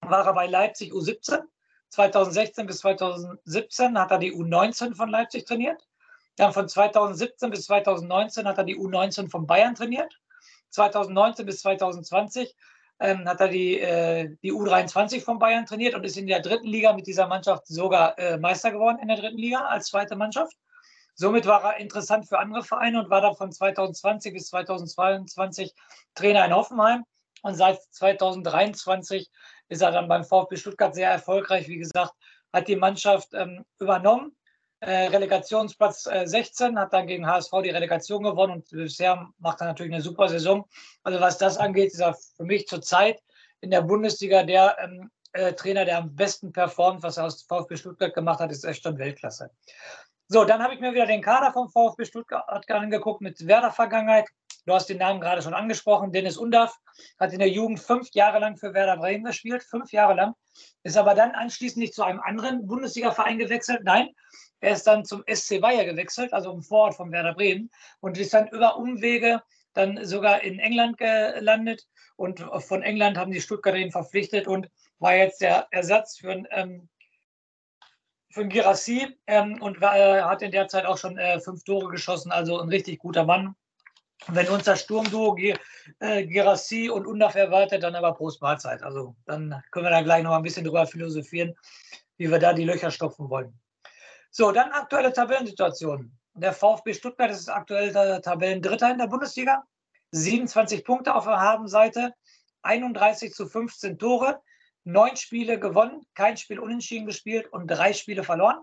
war 0.00 0.26
er 0.26 0.34
bei 0.34 0.46
Leipzig 0.46 0.92
U17. 0.92 1.42
2016 1.90 2.66
bis 2.66 2.78
2017 2.78 3.98
hat 3.98 4.10
er 4.10 4.18
die 4.18 4.32
U19 4.32 4.94
von 4.94 5.08
Leipzig 5.08 5.46
trainiert. 5.46 5.86
Dann 6.36 6.52
von 6.52 6.68
2017 6.68 7.50
bis 7.50 7.66
2019 7.66 8.46
hat 8.46 8.58
er 8.58 8.64
die 8.64 8.76
U19 8.76 9.30
von 9.30 9.46
Bayern 9.46 9.74
trainiert. 9.74 10.20
2019 10.70 11.46
bis 11.46 11.60
2020 11.60 12.54
ähm, 12.98 13.28
hat 13.28 13.40
er 13.40 13.48
die, 13.48 13.78
äh, 13.78 14.34
die 14.42 14.52
U23 14.52 15.22
von 15.22 15.38
Bayern 15.38 15.66
trainiert 15.66 15.94
und 15.94 16.04
ist 16.04 16.16
in 16.16 16.26
der 16.26 16.40
dritten 16.40 16.66
Liga 16.66 16.92
mit 16.92 17.06
dieser 17.06 17.28
Mannschaft 17.28 17.66
sogar 17.66 18.18
äh, 18.18 18.38
Meister 18.38 18.72
geworden 18.72 18.98
in 19.00 19.08
der 19.08 19.16
dritten 19.16 19.38
Liga 19.38 19.60
als 19.60 19.86
zweite 19.86 20.16
Mannschaft. 20.16 20.56
Somit 21.16 21.46
war 21.46 21.62
er 21.62 21.76
interessant 21.78 22.28
für 22.28 22.38
andere 22.38 22.64
Vereine 22.64 22.98
und 22.98 23.10
war 23.10 23.20
dann 23.20 23.36
von 23.36 23.52
2020 23.52 24.32
bis 24.32 24.48
2022 24.48 25.72
Trainer 26.14 26.44
in 26.44 26.54
Hoffenheim. 26.54 27.04
Und 27.42 27.54
seit 27.54 27.80
2023 27.90 29.30
ist 29.68 29.82
er 29.82 29.92
dann 29.92 30.08
beim 30.08 30.24
VfB 30.24 30.56
Stuttgart 30.56 30.94
sehr 30.94 31.10
erfolgreich. 31.10 31.68
Wie 31.68 31.78
gesagt, 31.78 32.12
hat 32.52 32.68
die 32.68 32.76
Mannschaft 32.76 33.28
ähm, 33.34 33.64
übernommen. 33.78 34.36
Äh, 34.80 35.06
Relegationsplatz 35.06 36.06
äh, 36.06 36.26
16, 36.26 36.78
hat 36.78 36.92
dann 36.92 37.06
gegen 37.06 37.26
HSV 37.26 37.50
die 37.64 37.70
Relegation 37.70 38.22
gewonnen 38.22 38.52
und 38.54 38.68
bisher 38.68 39.28
macht 39.38 39.60
er 39.60 39.68
natürlich 39.68 39.92
eine 39.92 40.02
super 40.02 40.28
Saison. 40.28 40.66
Also 41.02 41.20
was 41.20 41.38
das 41.38 41.56
angeht, 41.56 41.92
ist 41.92 42.00
er 42.00 42.14
für 42.36 42.44
mich 42.44 42.66
zurzeit 42.66 43.22
in 43.60 43.70
der 43.70 43.80
Bundesliga 43.80 44.42
der 44.42 44.76
ähm, 44.78 45.10
äh, 45.32 45.54
Trainer, 45.54 45.84
der 45.84 45.98
am 45.98 46.14
besten 46.14 46.52
performt. 46.52 47.02
Was 47.02 47.16
er 47.16 47.24
aus 47.24 47.42
VfB 47.44 47.76
Stuttgart 47.76 48.14
gemacht 48.14 48.40
hat, 48.40 48.52
ist 48.52 48.64
echt 48.64 48.82
schon 48.82 48.98
Weltklasse. 48.98 49.50
So, 50.28 50.44
dann 50.44 50.62
habe 50.62 50.74
ich 50.74 50.80
mir 50.80 50.92
wieder 50.92 51.06
den 51.06 51.22
Kader 51.22 51.52
vom 51.52 51.68
VfB 51.68 52.04
Stuttgart 52.04 52.44
angeguckt 52.70 53.20
mit 53.20 53.46
Werder-Vergangenheit. 53.46 54.28
Du 54.66 54.72
hast 54.72 54.88
den 54.88 54.98
Namen 54.98 55.20
gerade 55.20 55.42
schon 55.42 55.54
angesprochen. 55.54 56.12
Dennis 56.12 56.36
Undaff 56.38 56.78
hat 57.18 57.32
in 57.32 57.38
der 57.38 57.50
Jugend 57.50 57.80
fünf 57.80 58.08
Jahre 58.14 58.38
lang 58.38 58.56
für 58.56 58.72
Werder 58.72 58.96
Bremen 58.96 59.24
gespielt, 59.24 59.62
fünf 59.62 59.92
Jahre 59.92 60.14
lang. 60.14 60.34
Ist 60.82 60.96
aber 60.96 61.14
dann 61.14 61.32
anschließend 61.32 61.78
nicht 61.78 61.94
zu 61.94 62.02
einem 62.02 62.20
anderen 62.20 62.66
Bundesliga-Verein 62.66 63.38
gewechselt. 63.38 63.82
Nein, 63.84 64.08
er 64.60 64.72
ist 64.72 64.86
dann 64.86 65.04
zum 65.04 65.22
SC 65.26 65.60
Bayer 65.60 65.84
gewechselt, 65.84 66.32
also 66.32 66.52
im 66.52 66.62
Vorort 66.62 66.94
von 66.94 67.12
Werder 67.12 67.34
Bremen. 67.34 67.70
Und 68.00 68.16
ist 68.16 68.32
dann 68.32 68.48
über 68.48 68.76
Umwege 68.78 69.42
dann 69.74 70.04
sogar 70.04 70.42
in 70.42 70.58
England 70.58 70.96
gelandet. 70.96 71.86
Und 72.16 72.40
von 72.40 72.82
England 72.82 73.18
haben 73.18 73.32
die 73.32 73.40
Stuttgarter 73.40 73.78
ihn 73.78 73.92
verpflichtet 73.92 74.46
und 74.46 74.70
war 74.98 75.14
jetzt 75.14 75.40
der 75.40 75.66
Ersatz 75.72 76.18
für 76.18 76.30
einen 76.30 76.46
ähm, 76.50 76.88
für 78.30 78.48
Girassi 78.48 79.16
ähm, 79.28 79.62
und 79.62 79.80
war, 79.80 79.96
äh, 79.96 80.22
hat 80.22 80.42
in 80.42 80.50
der 80.50 80.66
Zeit 80.66 80.86
auch 80.86 80.98
schon 80.98 81.18
äh, 81.18 81.38
fünf 81.40 81.62
Tore 81.62 81.88
geschossen, 81.88 82.32
also 82.32 82.58
ein 82.58 82.68
richtig 82.68 82.98
guter 82.98 83.24
Mann. 83.24 83.54
Wenn 84.28 84.48
unser 84.48 84.76
Sturmduo 84.76 85.36
äh, 85.36 86.26
Gerassi 86.26 86.88
und 86.88 87.06
Undaf 87.06 87.34
erwartet, 87.34 87.82
dann 87.82 87.94
aber 87.94 88.14
Prost 88.14 88.40
Mahlzeit. 88.40 88.82
Also 88.82 89.14
dann 89.26 89.62
können 89.70 89.86
wir 89.86 89.90
da 89.90 90.02
gleich 90.02 90.22
noch 90.22 90.32
ein 90.32 90.42
bisschen 90.42 90.64
drüber 90.64 90.86
philosophieren, 90.86 91.54
wie 92.16 92.30
wir 92.30 92.38
da 92.38 92.54
die 92.54 92.64
Löcher 92.64 92.90
stopfen 92.90 93.28
wollen. 93.28 93.58
So, 94.30 94.50
dann 94.50 94.72
aktuelle 94.72 95.12
Tabellensituation. 95.12 96.16
Der 96.32 96.52
VfB 96.52 96.94
Stuttgart 96.94 97.30
ist 97.30 97.48
aktuell 97.48 97.92
der 97.92 98.22
Tabellendritter 98.22 98.90
in 98.90 98.98
der 98.98 99.06
Bundesliga. 99.06 99.62
27 100.12 100.84
Punkte 100.84 101.14
auf 101.14 101.24
der 101.24 101.40
Habenseite, 101.40 102.14
31 102.62 103.34
zu 103.34 103.46
15 103.46 103.98
Tore, 103.98 104.40
neun 104.84 105.16
Spiele 105.16 105.58
gewonnen, 105.58 106.06
kein 106.14 106.36
Spiel 106.36 106.60
unentschieden 106.60 107.06
gespielt 107.06 107.52
und 107.52 107.66
drei 107.66 107.92
Spiele 107.92 108.24
verloren. 108.24 108.60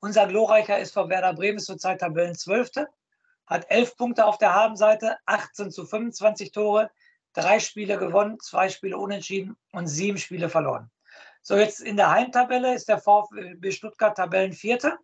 Unser 0.00 0.26
Glorreicher 0.26 0.78
ist 0.78 0.94
von 0.94 1.08
Werder 1.08 1.34
Bremen 1.34 1.58
zurzeit 1.58 2.00
Tabellenzwölfte 2.00 2.88
hat 3.46 3.66
elf 3.70 3.96
Punkte 3.96 4.24
auf 4.24 4.38
der 4.38 4.54
Habenseite, 4.54 5.18
18 5.26 5.70
zu 5.70 5.86
25 5.86 6.52
Tore, 6.52 6.90
drei 7.32 7.60
Spiele 7.60 7.98
gewonnen, 7.98 8.40
zwei 8.40 8.68
Spiele 8.68 8.98
unentschieden 8.98 9.56
und 9.72 9.86
sieben 9.86 10.18
Spiele 10.18 10.48
verloren. 10.48 10.90
So, 11.42 11.56
jetzt 11.56 11.80
in 11.80 11.96
der 11.96 12.10
Heimtabelle 12.10 12.74
ist 12.74 12.88
der 12.88 12.98
VfB 12.98 13.70
Stuttgart 13.70 14.16
Tabellenvierte, 14.16 14.98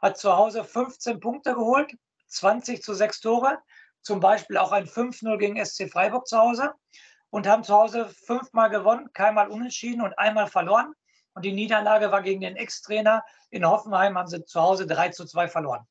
hat 0.00 0.18
zu 0.18 0.36
Hause 0.36 0.62
15 0.62 1.20
Punkte 1.20 1.54
geholt, 1.54 1.96
20 2.28 2.82
zu 2.82 2.94
6 2.94 3.20
Tore, 3.20 3.58
zum 4.02 4.20
Beispiel 4.20 4.56
auch 4.56 4.72
ein 4.72 4.86
5-0 4.86 5.36
gegen 5.38 5.64
SC 5.64 5.90
Freiburg 5.90 6.26
zu 6.26 6.38
Hause 6.38 6.74
und 7.30 7.46
haben 7.46 7.64
zu 7.64 7.74
Hause 7.74 8.08
fünfmal 8.08 8.70
gewonnen, 8.70 9.10
keinmal 9.12 9.48
unentschieden 9.48 10.00
und 10.00 10.16
einmal 10.18 10.46
verloren. 10.46 10.94
Und 11.34 11.44
die 11.44 11.52
Niederlage 11.52 12.10
war 12.10 12.22
gegen 12.22 12.40
den 12.40 12.56
Ex-Trainer 12.56 13.24
in 13.50 13.66
Hoffenheim, 13.66 14.16
haben 14.16 14.28
sie 14.28 14.44
zu 14.44 14.60
Hause 14.60 14.86
3 14.86 15.10
zu 15.10 15.24
2 15.24 15.48
verloren. 15.48 15.86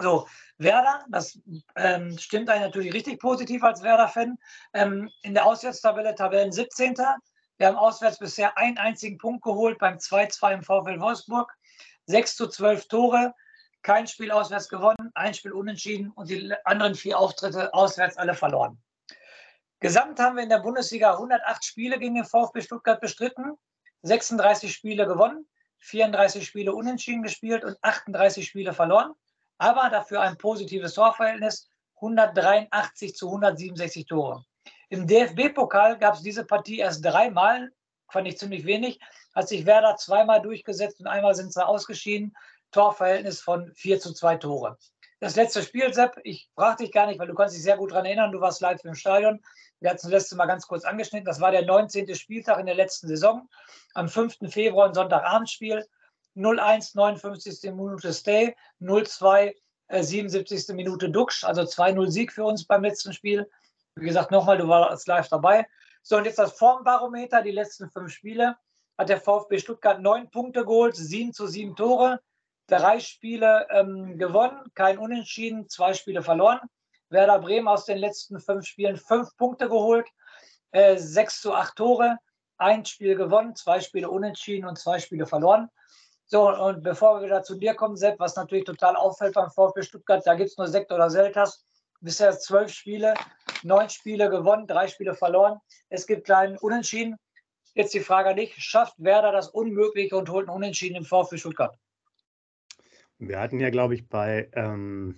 So, 0.00 0.26
Werder, 0.58 1.04
das 1.08 1.38
ähm, 1.76 2.16
stimmt 2.18 2.48
einen 2.48 2.62
natürlich 2.62 2.92
richtig 2.92 3.20
positiv 3.20 3.62
als 3.62 3.82
Werder-Fan. 3.82 4.38
Ähm, 4.72 5.10
in 5.22 5.34
der 5.34 5.44
Auswärtstabelle 5.46 6.14
Tabellen 6.14 6.52
17. 6.52 6.94
Wir 7.58 7.66
haben 7.66 7.76
auswärts 7.76 8.18
bisher 8.18 8.56
einen 8.58 8.78
einzigen 8.78 9.18
Punkt 9.18 9.42
geholt 9.42 9.78
beim 9.78 9.96
2-2 9.96 10.54
im 10.54 10.62
VfL 10.62 11.00
Wolfsburg. 11.00 11.52
6 12.06 12.36
zu 12.36 12.48
12 12.48 12.88
Tore, 12.88 13.34
kein 13.82 14.06
Spiel 14.06 14.30
auswärts 14.30 14.68
gewonnen, 14.68 15.10
ein 15.14 15.34
Spiel 15.34 15.52
unentschieden 15.52 16.12
und 16.12 16.30
die 16.30 16.54
anderen 16.64 16.94
vier 16.94 17.18
Auftritte 17.18 17.74
auswärts 17.74 18.16
alle 18.16 18.34
verloren. 18.34 18.80
Gesamt 19.80 20.18
haben 20.20 20.36
wir 20.36 20.42
in 20.42 20.48
der 20.48 20.60
Bundesliga 20.60 21.12
108 21.12 21.64
Spiele 21.64 21.98
gegen 21.98 22.14
den 22.14 22.24
VfB 22.24 22.62
Stuttgart 22.62 23.00
bestritten, 23.00 23.52
36 24.02 24.72
Spiele 24.72 25.06
gewonnen, 25.06 25.46
34 25.78 26.46
Spiele 26.46 26.74
unentschieden 26.74 27.22
gespielt 27.22 27.64
und 27.64 27.76
38 27.82 28.46
Spiele 28.46 28.72
verloren 28.72 29.14
aber 29.58 29.90
dafür 29.90 30.20
ein 30.20 30.36
positives 30.36 30.94
Torverhältnis, 30.94 31.68
183 31.96 33.14
zu 33.14 33.26
167 33.26 34.06
Tore. 34.06 34.44
Im 34.88 35.06
DFB-Pokal 35.06 35.98
gab 35.98 36.14
es 36.14 36.22
diese 36.22 36.44
Partie 36.44 36.78
erst 36.78 37.04
dreimal, 37.04 37.70
fand 38.08 38.28
ich 38.28 38.38
ziemlich 38.38 38.64
wenig, 38.66 39.00
hat 39.34 39.48
sich 39.48 39.66
Werder 39.66 39.96
zweimal 39.96 40.40
durchgesetzt 40.40 41.00
und 41.00 41.06
einmal 41.06 41.34
sind 41.34 41.52
sie 41.52 41.66
ausgeschieden. 41.66 42.34
Torverhältnis 42.70 43.40
von 43.40 43.72
4 43.74 44.00
zu 44.00 44.12
2 44.12 44.36
Tore. 44.36 44.76
Das 45.18 45.34
letzte 45.34 45.62
Spiel, 45.62 45.94
Sepp, 45.94 46.20
ich 46.24 46.50
frage 46.54 46.84
dich 46.84 46.92
gar 46.92 47.06
nicht, 47.06 47.18
weil 47.18 47.26
du 47.26 47.34
kannst 47.34 47.54
dich 47.54 47.62
sehr 47.62 47.78
gut 47.78 47.90
daran 47.90 48.04
erinnern, 48.04 48.32
du 48.32 48.40
warst 48.40 48.60
live 48.60 48.84
im 48.84 48.94
Stadion. 48.94 49.42
Wir 49.80 49.90
hatten 49.90 50.02
das 50.02 50.10
letzte 50.10 50.36
Mal 50.36 50.46
ganz 50.46 50.66
kurz 50.66 50.84
angeschnitten. 50.84 51.24
Das 51.24 51.40
war 51.40 51.50
der 51.50 51.64
19. 51.64 52.14
Spieltag 52.14 52.58
in 52.58 52.66
der 52.66 52.74
letzten 52.74 53.08
Saison. 53.08 53.48
Am 53.94 54.08
5. 54.08 54.38
Februar 54.50 54.88
ein 54.88 54.94
Sonntagabendspiel. 54.94 55.86
0-1, 56.36 56.94
59. 56.94 57.72
Minute 57.72 58.12
Stay, 58.12 58.54
0-2, 58.80 59.54
äh, 59.88 60.02
77. 60.02 60.74
Minute 60.74 61.10
Duxch, 61.10 61.44
also 61.44 61.62
2-0 61.62 62.10
Sieg 62.10 62.32
für 62.32 62.44
uns 62.44 62.66
beim 62.66 62.82
letzten 62.82 63.12
Spiel. 63.12 63.50
Wie 63.94 64.06
gesagt, 64.06 64.30
nochmal, 64.30 64.58
du 64.58 64.68
warst 64.68 65.08
live 65.08 65.28
dabei. 65.28 65.66
So, 66.02 66.16
und 66.16 66.24
jetzt 66.24 66.38
das 66.38 66.52
Formbarometer, 66.52 67.42
die 67.42 67.50
letzten 67.50 67.90
fünf 67.90 68.12
Spiele. 68.12 68.56
Hat 68.98 69.08
der 69.08 69.20
VfB 69.20 69.58
Stuttgart 69.58 70.00
neun 70.00 70.30
Punkte 70.30 70.64
geholt, 70.64 70.96
sieben 70.96 71.32
zu 71.32 71.46
sieben 71.46 71.76
Tore, 71.76 72.20
drei 72.66 72.98
Spiele 73.00 73.66
ähm, 73.70 74.16
gewonnen, 74.16 74.70
kein 74.74 74.98
Unentschieden, 74.98 75.68
zwei 75.68 75.92
Spiele 75.92 76.22
verloren. 76.22 76.60
Werder 77.10 77.38
Bremen 77.38 77.68
aus 77.68 77.84
den 77.84 77.98
letzten 77.98 78.40
fünf 78.40 78.66
Spielen 78.66 78.96
fünf 78.96 79.36
Punkte 79.36 79.68
geholt, 79.68 80.08
äh, 80.72 80.96
sechs 80.96 81.40
zu 81.40 81.54
acht 81.54 81.76
Tore, 81.76 82.18
ein 82.58 82.84
Spiel 82.84 83.16
gewonnen, 83.16 83.54
zwei 83.54 83.80
Spiele 83.80 84.10
unentschieden 84.10 84.66
und 84.66 84.78
zwei 84.78 84.98
Spiele 84.98 85.26
verloren. 85.26 85.68
So, 86.28 86.50
und 86.50 86.82
bevor 86.82 87.20
wir 87.20 87.26
wieder 87.26 87.42
zu 87.44 87.54
dir 87.54 87.74
kommen, 87.74 87.96
Sepp, 87.96 88.18
was 88.18 88.34
natürlich 88.34 88.64
total 88.64 88.96
auffällt 88.96 89.34
beim 89.34 89.48
VfB 89.50 89.82
Stuttgart, 89.82 90.26
da 90.26 90.34
gibt 90.34 90.50
es 90.50 90.58
nur 90.58 90.66
Sekt 90.66 90.90
oder 90.90 91.08
Selters. 91.08 91.64
Bisher 92.00 92.36
zwölf 92.38 92.72
Spiele, 92.72 93.14
neun 93.62 93.88
Spiele 93.88 94.28
gewonnen, 94.28 94.66
drei 94.66 94.88
Spiele 94.88 95.14
verloren. 95.14 95.58
Es 95.88 96.06
gibt 96.06 96.24
kleinen 96.24 96.58
Unentschieden. 96.58 97.16
Jetzt 97.74 97.94
die 97.94 98.00
Frage 98.00 98.30
an 98.30 98.36
dich: 98.36 98.54
Schafft 98.56 98.94
Werder 98.98 99.32
das 99.32 99.48
Unmögliche 99.48 100.16
und 100.16 100.28
holt 100.28 100.48
einen 100.48 100.56
Unentschieden 100.56 100.96
im 100.96 101.04
VfB 101.04 101.38
Stuttgart? 101.38 101.78
Wir 103.18 103.40
hatten 103.40 103.60
ja, 103.60 103.70
glaube 103.70 103.94
ich, 103.94 104.08
bei, 104.08 104.50
ähm, 104.52 105.16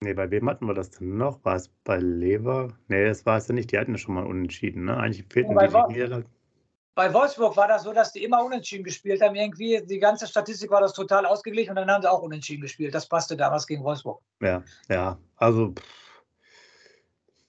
nee, 0.00 0.14
bei 0.14 0.30
wem 0.30 0.48
hatten 0.48 0.66
wir 0.66 0.74
das 0.74 0.90
denn 0.90 1.16
noch? 1.16 1.44
War 1.44 1.56
es 1.56 1.68
bei 1.84 1.98
Lever? 1.98 2.78
Nee, 2.88 3.04
das 3.04 3.26
war 3.26 3.36
es 3.36 3.48
ja 3.48 3.54
nicht. 3.54 3.72
Die 3.72 3.78
hatten 3.78 3.92
ja 3.92 3.98
schon 3.98 4.14
mal 4.14 4.24
unentschieden, 4.24 4.84
ne? 4.84 4.96
Eigentlich 4.96 5.26
fehlten 5.28 5.54
bei, 5.54 5.66
die 5.66 5.74
Wo 5.74 5.86
Niederlage. 5.88 6.26
Bei 6.96 7.12
Wolfsburg 7.12 7.56
war 7.58 7.68
das 7.68 7.82
so, 7.82 7.92
dass 7.92 8.12
die 8.12 8.24
immer 8.24 8.42
unentschieden 8.42 8.82
gespielt 8.82 9.20
haben. 9.20 9.36
Irgendwie, 9.36 9.82
die 9.84 9.98
ganze 9.98 10.26
Statistik 10.26 10.70
war 10.70 10.80
das 10.80 10.94
total 10.94 11.26
ausgeglichen 11.26 11.70
und 11.70 11.76
dann 11.76 11.90
haben 11.90 12.00
sie 12.00 12.10
auch 12.10 12.22
unentschieden 12.22 12.62
gespielt. 12.62 12.94
Das 12.94 13.06
passte 13.06 13.36
damals 13.36 13.66
gegen 13.66 13.84
Wolfsburg. 13.84 14.22
Ja, 14.40 14.64
ja, 14.88 15.18
also 15.36 15.74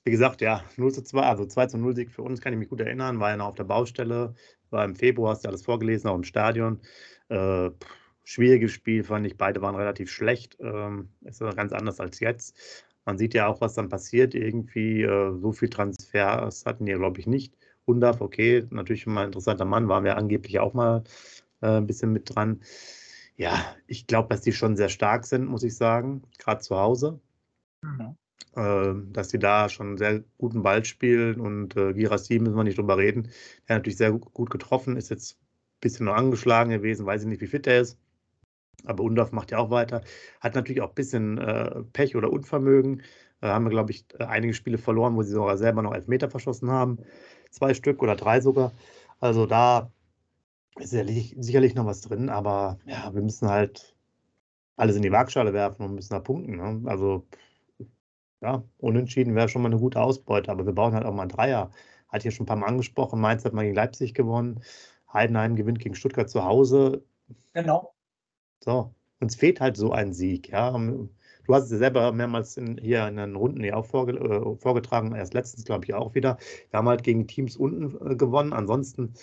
wie 0.03 0.11
gesagt, 0.11 0.41
ja, 0.41 0.63
0 0.75 0.91
zu 0.91 1.01
2, 1.01 1.21
also 1.21 1.45
2 1.45 1.67
zu 1.67 1.77
0 1.77 1.95
Sieg 1.95 2.11
für 2.11 2.23
uns, 2.23 2.41
kann 2.41 2.51
ich 2.51 2.59
mich 2.59 2.67
gut 2.67 2.81
erinnern, 2.81 3.21
war 3.21 3.29
ja 3.29 3.37
noch 3.37 3.47
auf 3.47 3.55
der 3.55 3.63
Baustelle, 3.63 4.35
war 4.69 4.83
im 4.83 4.95
Februar, 4.95 5.31
hast 5.31 5.45
du 5.45 5.49
alles 5.49 5.63
vorgelesen, 5.63 6.09
auch 6.09 6.15
im 6.15 6.23
Stadion. 6.23 6.81
Äh, 7.29 7.69
schwieriges 8.25 8.73
Spiel, 8.73 9.05
fand 9.05 9.25
ich, 9.27 9.37
beide 9.37 9.61
waren 9.61 9.75
relativ 9.75 10.11
schlecht, 10.11 10.57
ähm, 10.59 11.09
ist 11.21 11.41
aber 11.41 11.55
ganz 11.55 11.71
anders 11.71 12.01
als 12.01 12.19
jetzt. 12.19 12.85
Man 13.05 13.17
sieht 13.17 13.33
ja 13.33 13.47
auch, 13.47 13.61
was 13.61 13.75
dann 13.75 13.87
passiert, 13.87 14.35
irgendwie 14.35 15.03
äh, 15.03 15.37
so 15.39 15.53
viel 15.53 15.69
Transfers 15.69 16.65
hatten 16.65 16.85
die, 16.85 16.93
glaube 16.93 17.21
ich, 17.21 17.27
nicht. 17.27 17.55
Undaf, 17.87 18.21
okay, 18.21 18.67
natürlich 18.69 19.03
schon 19.03 19.13
mal 19.13 19.21
ein 19.21 19.27
interessanter 19.27 19.65
Mann, 19.65 19.87
waren 19.87 20.03
wir 20.03 20.17
angeblich 20.17 20.59
auch 20.59 20.73
mal 20.73 21.03
äh, 21.61 21.77
ein 21.77 21.87
bisschen 21.87 22.11
mit 22.11 22.35
dran. 22.35 22.61
Ja, 23.37 23.75
ich 23.87 24.07
glaube, 24.07 24.29
dass 24.29 24.41
die 24.41 24.51
schon 24.51 24.75
sehr 24.75 24.89
stark 24.89 25.25
sind, 25.25 25.45
muss 25.47 25.63
ich 25.63 25.75
sagen, 25.77 26.23
gerade 26.37 26.61
zu 26.61 26.75
Hause. 26.77 27.19
Mhm. 27.81 28.17
Äh, 28.55 28.93
dass 29.13 29.29
die 29.29 29.39
da 29.39 29.69
schon 29.69 29.87
einen 29.87 29.97
sehr 29.97 30.23
guten 30.37 30.63
Ball 30.63 30.83
spielen 30.83 31.39
und 31.39 31.77
äh, 31.77 31.93
Girassi 31.93 32.39
müssen 32.39 32.57
wir 32.57 32.63
nicht 32.63 32.77
drüber 32.77 32.97
reden. 32.97 33.23
Der 33.67 33.75
hat 33.75 33.81
natürlich 33.81 33.97
sehr 33.97 34.11
gut 34.11 34.49
getroffen, 34.49 34.97
ist 34.97 35.09
jetzt 35.09 35.37
ein 35.37 35.79
bisschen 35.79 36.05
nur 36.07 36.15
angeschlagen 36.15 36.71
gewesen, 36.71 37.05
weiß 37.05 37.21
ich 37.21 37.27
nicht, 37.27 37.41
wie 37.41 37.47
fit 37.47 37.67
er 37.67 37.81
ist. 37.81 37.97
Aber 38.85 39.03
Undorf 39.03 39.31
macht 39.31 39.51
ja 39.51 39.59
auch 39.59 39.69
weiter. 39.69 40.01
Hat 40.41 40.55
natürlich 40.55 40.81
auch 40.81 40.89
ein 40.89 40.95
bisschen 40.95 41.37
äh, 41.37 41.83
Pech 41.93 42.15
oder 42.15 42.31
Unvermögen. 42.31 43.01
Äh, 43.41 43.47
haben 43.47 43.65
wir, 43.65 43.69
glaube 43.71 43.91
ich, 43.91 44.05
äh, 44.19 44.23
einige 44.23 44.53
Spiele 44.53 44.77
verloren, 44.77 45.15
wo 45.15 45.23
sie 45.23 45.31
sogar 45.33 45.57
selber 45.57 45.81
noch 45.81 45.93
Elfmeter 45.93 46.29
verschossen 46.29 46.71
haben. 46.71 46.99
Zwei 47.57 47.73
Stück 47.73 48.03
oder 48.03 48.15
drei 48.15 48.39
sogar. 48.39 48.71
Also 49.19 49.47
da 49.47 49.91
ist 50.75 50.91
sicherlich, 50.91 51.35
sicherlich 51.39 51.73
noch 51.73 51.87
was 51.87 52.01
drin, 52.01 52.29
aber 52.29 52.77
ja, 52.85 53.11
wir 53.15 53.23
müssen 53.23 53.49
halt 53.49 53.95
alles 54.75 54.95
in 54.95 55.01
die 55.01 55.11
Waagschale 55.11 55.53
werfen 55.53 55.83
und 55.83 55.95
müssen 55.95 56.13
da 56.13 56.19
punkten. 56.19 56.57
Ne? 56.57 56.87
Also 56.87 57.25
ja, 58.41 58.63
unentschieden 58.77 59.33
wäre 59.33 59.49
schon 59.49 59.63
mal 59.63 59.69
eine 59.71 59.79
gute 59.79 59.99
Ausbeute, 59.99 60.51
aber 60.51 60.67
wir 60.67 60.73
brauchen 60.73 60.93
halt 60.93 61.05
auch 61.05 61.13
mal 61.13 61.23
einen 61.23 61.31
Dreier. 61.31 61.71
Hat 62.09 62.21
hier 62.21 62.29
schon 62.29 62.43
ein 62.43 62.47
paar 62.47 62.57
Mal 62.57 62.67
angesprochen. 62.67 63.19
Mainz 63.19 63.43
hat 63.43 63.53
mal 63.53 63.63
gegen 63.63 63.75
Leipzig 63.75 64.13
gewonnen. 64.13 64.61
Heidenheim 65.11 65.55
gewinnt 65.55 65.79
gegen 65.79 65.95
Stuttgart 65.95 66.29
zu 66.29 66.45
Hause. 66.45 67.03
Genau. 67.53 67.95
So, 68.63 68.93
uns 69.19 69.35
fehlt 69.35 69.59
halt 69.59 69.77
so 69.77 69.91
ein 69.91 70.13
Sieg. 70.13 70.49
Ja. 70.49 70.79
Du 71.47 71.55
hast 71.55 71.65
es 71.65 71.71
ja 71.71 71.77
selber 71.77 72.11
mehrmals 72.11 72.57
in, 72.57 72.77
hier 72.77 73.07
in 73.07 73.15
den 73.15 73.35
Runden 73.35 73.63
hier 73.63 73.77
auch 73.77 73.85
vorge 73.85 74.13
äh, 74.13 74.55
vorgetragen, 74.57 75.15
erst 75.15 75.33
letztens, 75.33 75.63
glaube 75.63 75.85
ich, 75.85 75.93
auch 75.93 76.13
wieder. 76.13 76.37
Wir 76.69 76.77
haben 76.77 76.89
halt 76.89 77.03
gegen 77.03 77.25
Teams 77.25 77.55
unten 77.55 77.95
äh, 78.05 78.15
gewonnen, 78.15 78.51
ansonsten 78.51 79.13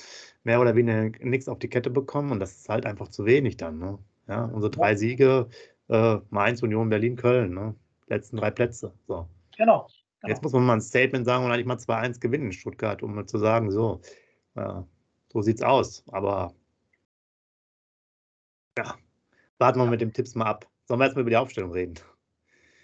mehr 0.42 0.60
oder 0.60 0.74
weniger 0.74 1.10
nichts 1.24 1.48
auf 1.48 1.58
die 1.58 1.68
Kette 1.68 1.90
bekommen 1.90 2.32
und 2.32 2.40
das 2.40 2.56
ist 2.56 2.68
halt 2.70 2.87
einfach 2.87 3.08
zu 3.08 3.26
wenig 3.26 3.58
dann. 3.58 3.78
Ne? 3.78 3.98
Ja, 4.26 4.46
unsere 4.46 4.70
drei 4.70 4.96
Siege, 4.96 5.48
äh, 5.88 6.16
Mainz, 6.30 6.62
Union, 6.62 6.88
Berlin, 6.88 7.16
Köln, 7.16 7.52
ne? 7.52 7.74
letzten 8.08 8.38
drei 8.38 8.50
Plätze. 8.50 8.94
So. 9.06 9.28
Genau. 9.58 9.87
genau. 9.87 10.28
Jetzt 10.28 10.42
muss 10.42 10.52
man 10.54 10.64
mal 10.64 10.74
ein 10.74 10.80
Statement 10.80 11.26
sagen 11.26 11.44
und 11.44 11.52
eigentlich 11.52 11.66
mal 11.66 11.76
2-1 11.76 12.20
gewinnen 12.20 12.46
in 12.46 12.52
Stuttgart, 12.52 13.02
um 13.02 13.26
zu 13.26 13.37
sagen, 13.38 13.70
so, 13.70 14.00
ja, 14.56 14.87
so 15.28 15.42
sieht's 15.42 15.62
aus. 15.62 16.02
Aber 16.08 16.54
ja, 18.78 18.94
warten 19.58 19.78
wir 19.78 19.87
mit 19.87 20.00
dem 20.00 20.12
Tipps 20.14 20.34
mal 20.34 20.46
ab. 20.46 20.66
Sollen 20.87 21.00
wir 21.00 21.04
erstmal 21.04 21.22
über 21.22 21.30
die 21.30 21.37
Aufstellung 21.37 21.72
reden? 21.72 21.94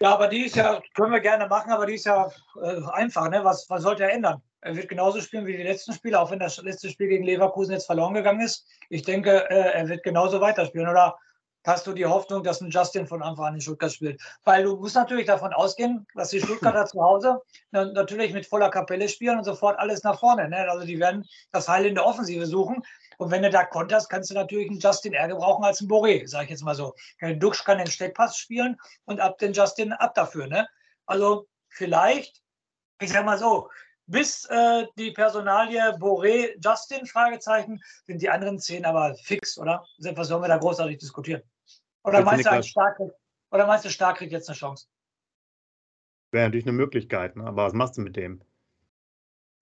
Ja, 0.01 0.13
aber 0.15 0.27
die 0.27 0.45
ist 0.45 0.55
ja, 0.55 0.81
können 0.95 1.11
wir 1.11 1.19
gerne 1.19 1.45
machen, 1.45 1.71
aber 1.71 1.85
die 1.85 1.93
ist 1.93 2.05
ja 2.05 2.27
äh, 2.59 2.81
einfach. 2.91 3.29
Ne? 3.29 3.43
Was, 3.43 3.69
was 3.69 3.83
sollte 3.83 4.03
er 4.03 4.11
ändern? 4.11 4.41
Er 4.61 4.75
wird 4.75 4.89
genauso 4.89 5.21
spielen 5.21 5.45
wie 5.45 5.55
die 5.55 5.61
letzten 5.61 5.93
Spiele, 5.93 6.19
auch 6.19 6.31
wenn 6.31 6.39
das 6.39 6.57
letzte 6.57 6.89
Spiel 6.89 7.07
gegen 7.07 7.23
Leverkusen 7.23 7.73
jetzt 7.73 7.85
verloren 7.85 8.15
gegangen 8.15 8.41
ist. 8.41 8.65
Ich 8.89 9.03
denke, 9.03 9.47
äh, 9.51 9.73
er 9.73 9.87
wird 9.87 10.01
genauso 10.01 10.41
weiterspielen. 10.41 10.89
Oder 10.89 11.19
hast 11.65 11.87
du 11.87 11.93
die 11.93 12.05
Hoffnung, 12.05 12.43
dass 12.43 12.61
ein 12.61 12.69
Justin 12.69 13.07
von 13.07 13.21
Anfang 13.21 13.45
an 13.45 13.55
in 13.55 13.61
Stuttgart 13.61 13.91
spielt? 13.91 14.21
Weil 14.43 14.63
du 14.63 14.77
musst 14.77 14.95
natürlich 14.95 15.27
davon 15.27 15.53
ausgehen, 15.53 16.07
dass 16.15 16.29
die 16.29 16.41
Stuttgarter 16.41 16.85
zu 16.85 17.01
Hause 17.01 17.41
natürlich 17.71 18.33
mit 18.33 18.45
voller 18.45 18.69
Kapelle 18.69 19.07
spielen 19.09 19.37
und 19.37 19.43
sofort 19.43 19.77
alles 19.79 20.03
nach 20.03 20.19
vorne. 20.19 20.49
Ne? 20.49 20.69
Also 20.69 20.85
die 20.85 20.99
werden 20.99 21.27
das 21.51 21.67
Heil 21.67 21.85
in 21.85 21.95
der 21.95 22.05
Offensive 22.05 22.45
suchen. 22.45 22.83
Und 23.17 23.29
wenn 23.29 23.43
du 23.43 23.49
da 23.51 23.63
konterst, 23.63 24.09
kannst 24.09 24.31
du 24.31 24.33
natürlich 24.33 24.69
einen 24.69 24.79
Justin 24.79 25.13
eher 25.13 25.27
gebrauchen 25.27 25.63
als 25.63 25.79
einen 25.79 25.89
Boré, 25.89 26.27
sage 26.27 26.45
ich 26.45 26.49
jetzt 26.51 26.63
mal 26.63 26.75
so. 26.75 26.95
Der 27.21 27.35
Duxch 27.35 27.63
kann 27.63 27.77
den 27.77 27.87
Steckpass 27.87 28.35
spielen 28.35 28.77
und 29.05 29.19
ab 29.19 29.37
den 29.37 29.53
Justin 29.53 29.93
ab 29.93 30.15
dafür. 30.15 30.47
Ne? 30.47 30.67
Also 31.05 31.47
vielleicht, 31.69 32.41
ich 32.99 33.11
sag 33.11 33.25
mal 33.25 33.37
so, 33.37 33.69
bis 34.11 34.45
äh, 34.45 34.85
die 34.97 35.11
Personalie 35.11 35.97
Boré, 35.97 36.53
Justin, 36.63 37.05
Fragezeichen, 37.05 37.81
sind 38.05 38.21
die 38.21 38.29
anderen 38.29 38.59
zehn 38.59 38.85
aber 38.85 39.15
fix, 39.15 39.57
oder? 39.57 39.85
Was 39.99 40.27
sollen 40.27 40.43
wir 40.43 40.49
da 40.49 40.57
großartig 40.57 40.97
diskutieren? 40.97 41.41
Oder 42.03 42.23
meinst, 42.23 42.45
du 42.45 42.63
Stark, 42.63 42.99
oder 43.51 43.67
meinst 43.67 43.85
du, 43.85 43.89
Stark 43.89 44.17
kriegt 44.17 44.31
jetzt 44.31 44.49
eine 44.49 44.57
Chance? 44.57 44.87
Wäre 46.31 46.45
natürlich 46.45 46.65
eine 46.65 46.73
Möglichkeit, 46.73 47.35
ne? 47.35 47.45
aber 47.45 47.65
was 47.65 47.73
machst 47.73 47.97
du 47.97 48.01
mit 48.01 48.15
dem? 48.15 48.41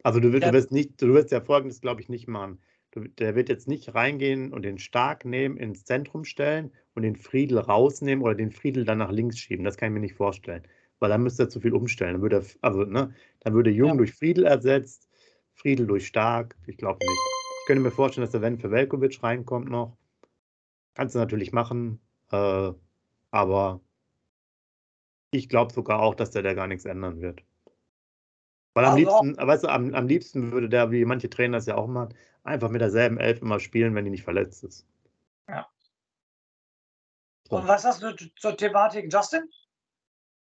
Also 0.03 0.19
du, 0.19 0.31
du 0.31 0.53
wirst 0.53 0.71
nicht, 0.71 1.01
du 1.01 1.13
wirst 1.13 1.31
ja 1.31 1.41
folgendes, 1.41 1.81
glaube 1.81 2.01
ich, 2.01 2.09
nicht 2.09 2.27
machen. 2.27 2.61
Du, 2.91 3.01
der 3.01 3.35
wird 3.35 3.49
jetzt 3.49 3.67
nicht 3.67 3.93
reingehen 3.93 4.53
und 4.53 4.63
den 4.63 4.79
Stark 4.79 5.25
nehmen, 5.25 5.57
ins 5.57 5.83
Zentrum 5.83 6.23
stellen 6.23 6.71
und 6.95 7.03
den 7.03 7.15
Friedel 7.15 7.59
rausnehmen 7.59 8.23
oder 8.23 8.33
den 8.33 8.51
Friedel 8.51 8.85
dann 8.85 8.97
nach 8.97 9.11
links 9.11 9.37
schieben. 9.37 9.65
Das 9.65 9.77
kann 9.77 9.89
ich 9.89 9.93
mir 9.93 9.99
nicht 9.99 10.15
vorstellen. 10.15 10.63
Weil 10.99 11.09
dann 11.09 11.23
müsste 11.23 11.43
er 11.43 11.49
zu 11.49 11.59
viel 11.59 11.73
umstellen. 11.73 12.13
Dann 12.13 12.21
würde, 12.21 12.45
also, 12.61 12.83
ne, 12.83 13.13
dann 13.41 13.53
würde 13.53 13.69
Jung 13.69 13.89
ja. 13.89 13.95
durch 13.95 14.13
Friedel 14.13 14.45
ersetzt, 14.45 15.09
Friedel 15.53 15.87
durch 15.87 16.07
Stark. 16.07 16.57
Ich 16.67 16.77
glaube 16.77 16.99
nicht. 17.01 17.19
Ich 17.61 17.67
könnte 17.67 17.83
mir 17.83 17.91
vorstellen, 17.91 18.23
dass 18.23 18.31
der 18.31 18.41
Wenn 18.41 18.57
für 18.57 18.71
Velkovic 18.71 19.21
reinkommt 19.23 19.69
noch. 19.69 19.97
Kannst 20.93 21.15
du 21.15 21.19
natürlich 21.19 21.51
machen. 21.51 21.99
Äh, 22.31 22.71
aber 23.31 23.81
ich 25.31 25.49
glaube 25.49 25.73
sogar 25.73 26.01
auch, 26.01 26.15
dass 26.15 26.31
der 26.31 26.41
da 26.41 26.53
gar 26.53 26.67
nichts 26.67 26.85
ändern 26.85 27.21
wird. 27.21 27.43
Weil 28.73 28.85
am 28.85 28.93
also, 28.93 28.97
liebsten, 28.97 29.47
weißt 29.47 29.63
du, 29.63 29.67
am, 29.67 29.93
am 29.93 30.07
liebsten 30.07 30.51
würde 30.51 30.69
der, 30.69 30.91
wie 30.91 31.05
manche 31.05 31.29
Trainer 31.29 31.57
das 31.57 31.65
ja 31.65 31.75
auch 31.75 31.87
machen, 31.87 32.13
einfach 32.43 32.69
mit 32.69 32.81
derselben 32.81 33.17
Elf 33.17 33.41
immer 33.41 33.59
spielen, 33.59 33.95
wenn 33.95 34.05
die 34.05 34.11
nicht 34.11 34.23
verletzt 34.23 34.63
ist. 34.63 34.87
Ja. 35.47 35.67
So. 37.49 37.57
Und 37.57 37.67
was 37.67 37.83
hast 37.83 38.01
du 38.03 38.15
zur 38.37 38.55
Thematik 38.55 39.11
Justin? 39.11 39.49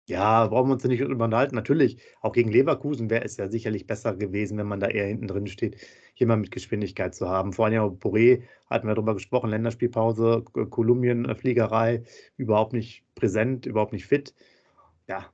Ja, 0.09 0.47
brauchen 0.47 0.69
wir 0.69 0.75
uns 0.75 0.85
nicht 0.85 1.03
unterhalten. 1.03 1.57
Natürlich, 1.57 1.99
auch 2.21 2.33
gegen 2.33 2.51
Leverkusen 2.53 3.11
wäre 3.11 3.25
es 3.25 3.37
ja 3.39 3.49
sicherlich 3.49 3.87
besser 3.89 4.15
gewesen, 4.17 4.57
wenn 4.57 4.67
man 4.69 4.79
da 4.81 4.87
eher 4.89 5.07
hinten 5.07 5.27
drin 5.27 5.47
steht, 5.49 5.77
jemand 6.15 6.43
mit 6.43 6.51
Geschwindigkeit 6.53 7.15
zu 7.15 7.29
haben. 7.29 7.53
Vor 7.53 7.65
allem 7.67 7.75
ja 7.75 7.85
Boré 7.85 8.43
hatten 8.71 8.87
wir 8.87 8.95
darüber 8.95 9.15
gesprochen, 9.15 9.51
Länderspielpause, 9.51 10.45
Kolumbien, 10.71 11.35
Fliegerei, 11.35 12.05
überhaupt 12.37 12.73
nicht 12.73 13.05
präsent, 13.17 13.67
überhaupt 13.67 13.93
nicht 13.93 14.07
fit. 14.07 14.33
Ja, 15.09 15.33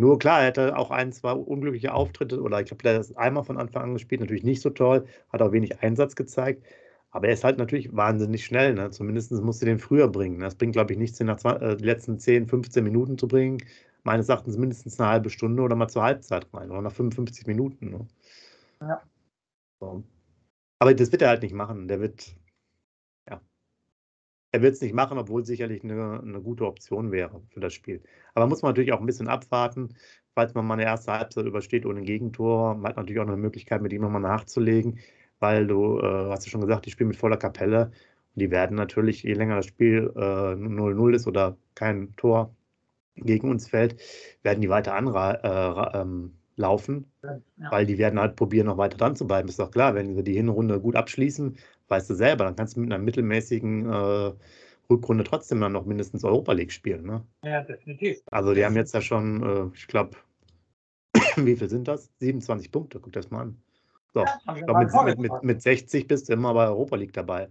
nur 0.00 0.18
klar, 0.18 0.40
er 0.42 0.46
hatte 0.48 0.76
auch 0.76 0.90
ein, 0.92 1.12
zwei 1.12 1.32
unglückliche 1.32 1.92
Auftritte 1.92 2.40
oder 2.40 2.60
ich 2.60 2.66
glaube, 2.68 2.88
er 2.88 3.00
ist 3.00 3.16
einmal 3.16 3.42
von 3.42 3.58
Anfang 3.58 3.82
an 3.82 3.92
gespielt, 3.94 4.20
natürlich 4.20 4.44
nicht 4.44 4.62
so 4.62 4.70
toll, 4.70 5.06
hat 5.32 5.42
auch 5.42 5.50
wenig 5.52 5.80
Einsatz 5.82 6.14
gezeigt. 6.14 6.64
Aber 7.10 7.28
er 7.28 7.34
ist 7.34 7.44
halt 7.44 7.58
natürlich 7.58 7.94
wahnsinnig 7.96 8.44
schnell. 8.44 8.74
Ne? 8.74 8.90
Zumindest 8.90 9.32
musste 9.32 9.64
den 9.64 9.78
früher 9.78 10.08
bringen. 10.08 10.40
Das 10.40 10.56
bringt, 10.56 10.74
glaube 10.74 10.92
ich, 10.92 10.98
nichts, 10.98 11.18
den 11.18 11.28
nach 11.28 11.38
20, 11.38 11.62
äh, 11.62 11.76
die 11.76 11.84
letzten 11.84 12.18
10, 12.18 12.46
15 12.46 12.84
Minuten 12.84 13.18
zu 13.18 13.28
bringen. 13.28 13.58
Meines 14.04 14.28
Erachtens 14.28 14.56
mindestens 14.56 15.00
eine 15.00 15.08
halbe 15.08 15.30
Stunde 15.30 15.62
oder 15.62 15.76
mal 15.76 15.88
zur 15.88 16.02
Halbzeit 16.02 16.46
rein 16.52 16.70
oder 16.70 16.82
nach 16.82 16.92
55 16.92 17.46
Minuten. 17.46 17.90
Ne? 17.90 18.06
Ja. 18.80 19.02
So. 19.80 20.04
Aber 20.78 20.94
das 20.94 21.12
wird 21.12 21.22
er 21.22 21.28
halt 21.28 21.42
nicht 21.42 21.54
machen. 21.54 21.88
Der 21.88 22.00
wird 22.00 22.36
er 24.52 24.62
wird 24.62 24.74
es 24.74 24.80
nicht 24.80 24.94
machen, 24.94 25.18
obwohl 25.18 25.42
es 25.42 25.46
sicherlich 25.48 25.84
eine, 25.84 26.20
eine, 26.20 26.40
gute 26.40 26.66
Option 26.66 27.12
wäre 27.12 27.42
für 27.50 27.60
das 27.60 27.74
Spiel. 27.74 28.02
Aber 28.34 28.46
muss 28.46 28.62
man 28.62 28.70
natürlich 28.70 28.92
auch 28.92 29.00
ein 29.00 29.06
bisschen 29.06 29.28
abwarten, 29.28 29.94
falls 30.34 30.54
man 30.54 30.66
mal 30.66 30.74
eine 30.74 30.84
erste 30.84 31.12
Halbzeit 31.12 31.44
übersteht 31.46 31.84
ohne 31.84 32.02
Gegentor. 32.02 32.74
Man 32.74 32.90
hat 32.90 32.96
natürlich 32.96 33.20
auch 33.20 33.26
eine 33.26 33.36
Möglichkeit, 33.36 33.82
mit 33.82 33.92
ihm 33.92 34.02
nochmal 34.02 34.22
nachzulegen, 34.22 35.00
weil 35.40 35.66
du, 35.66 35.98
äh, 36.00 36.30
hast 36.30 36.46
ja 36.46 36.50
schon 36.50 36.60
gesagt, 36.60 36.86
die 36.86 36.90
spielen 36.90 37.08
mit 37.08 37.16
voller 37.16 37.36
Kapelle 37.36 37.92
die 38.38 38.50
werden 38.50 38.76
natürlich, 38.76 39.22
je 39.22 39.34
länger 39.34 39.56
das 39.56 39.66
Spiel 39.66 40.12
0-0 40.14 41.12
äh, 41.12 41.16
ist 41.16 41.26
oder 41.26 41.56
kein 41.74 42.14
Tor 42.16 42.54
gegen 43.16 43.50
uns 43.50 43.68
fällt, 43.68 44.00
werden 44.42 44.60
die 44.60 44.68
weiter 44.68 44.94
anlaufen, 44.94 46.32
äh, 47.22 47.26
ja. 47.26 47.70
weil 47.70 47.84
die 47.86 47.98
werden 47.98 48.20
halt 48.20 48.36
probieren, 48.36 48.66
noch 48.66 48.78
weiter 48.78 48.96
dran 48.96 49.16
zu 49.16 49.26
bleiben. 49.26 49.48
Ist 49.48 49.58
doch 49.58 49.70
klar, 49.70 49.94
wenn 49.94 50.14
sie 50.14 50.22
die 50.22 50.34
Hinrunde 50.34 50.80
gut 50.80 50.96
abschließen, 50.96 51.56
weißt 51.88 52.10
du 52.10 52.14
selber, 52.14 52.44
dann 52.44 52.56
kannst 52.56 52.76
du 52.76 52.80
mit 52.80 52.92
einer 52.92 53.02
mittelmäßigen 53.02 53.90
äh, 53.90 54.32
Rückrunde 54.88 55.24
trotzdem 55.24 55.60
dann 55.60 55.72
noch 55.72 55.84
mindestens 55.84 56.24
Europa 56.24 56.52
League 56.52 56.72
spielen. 56.72 57.04
Ne? 57.04 57.22
Ja, 57.42 57.62
definitiv. 57.62 58.22
Also 58.30 58.54
die 58.54 58.64
haben 58.64 58.76
jetzt 58.76 58.94
ja 58.94 59.00
schon, 59.00 59.42
äh, 59.42 59.76
ich 59.76 59.88
glaube, 59.88 60.16
wie 61.36 61.56
viel 61.56 61.68
sind 61.68 61.88
das? 61.88 62.10
27 62.20 62.70
Punkte, 62.70 63.00
guck 63.00 63.12
das 63.12 63.30
mal 63.30 63.42
an. 63.42 63.62
So, 64.14 64.20
ja, 64.20 64.56
ich 64.56 64.64
glaube, 64.64 65.04
mit, 65.04 65.18
mit, 65.18 65.42
mit, 65.42 65.62
60 65.62 66.06
bist 66.06 66.28
du 66.28 66.32
immer 66.32 66.54
bei 66.54 66.66
Europa 66.66 66.96
League 66.96 67.12
dabei. 67.12 67.50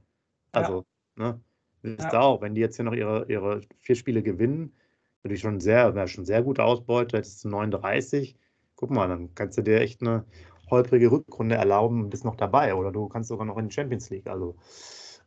Also, 0.52 0.86
ja. 1.18 1.34
ne? 1.34 1.42
Wisst 1.84 2.14
ja. 2.14 2.20
auch, 2.20 2.42
wenn 2.42 2.56
die 2.56 2.62
jetzt 2.62 2.76
hier 2.76 2.86
noch 2.86 2.94
ihre, 2.94 3.26
ihre 3.30 3.62
vier 3.80 3.96
Spiele 3.96 4.24
gewinnen, 4.24 4.76
würde 5.22 5.36
ich 5.36 5.42
schon 5.42 5.60
sehr, 5.60 5.94
wäre 5.96 6.08
schon 6.08 6.26
sehr 6.26 6.42
gute 6.42 6.64
Ausbeute, 6.64 7.18
hättest 7.18 7.44
du 7.44 7.50
39. 7.50 8.38
Guck 8.76 8.90
mal, 8.90 9.08
dann 9.08 9.34
kannst 9.36 9.58
du 9.58 9.62
dir 9.62 9.82
echt 9.82 10.02
eine 10.02 10.26
holprige 10.70 11.12
Rückrunde 11.12 11.56
erlauben 11.56 12.04
und 12.04 12.10
bist 12.10 12.26
noch 12.26 12.36
dabei. 12.36 12.76
Oder 12.76 12.92
du 12.92 13.08
kannst 13.08 13.30
sogar 13.30 13.46
noch 13.46 13.58
in 13.58 13.70
die 13.70 13.74
Champions 13.74 14.10
League. 14.10 14.28
Also 14.28 14.56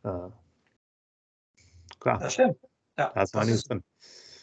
äh, 0.03 0.29
klar. 1.99 2.19
Das 2.19 2.33
stimmt. 2.33 2.57
Ja, 2.97 3.11
da 3.13 3.21
ist 3.21 3.33
noch 3.33 3.45
nichts 3.45 3.63
drin. 3.63 3.83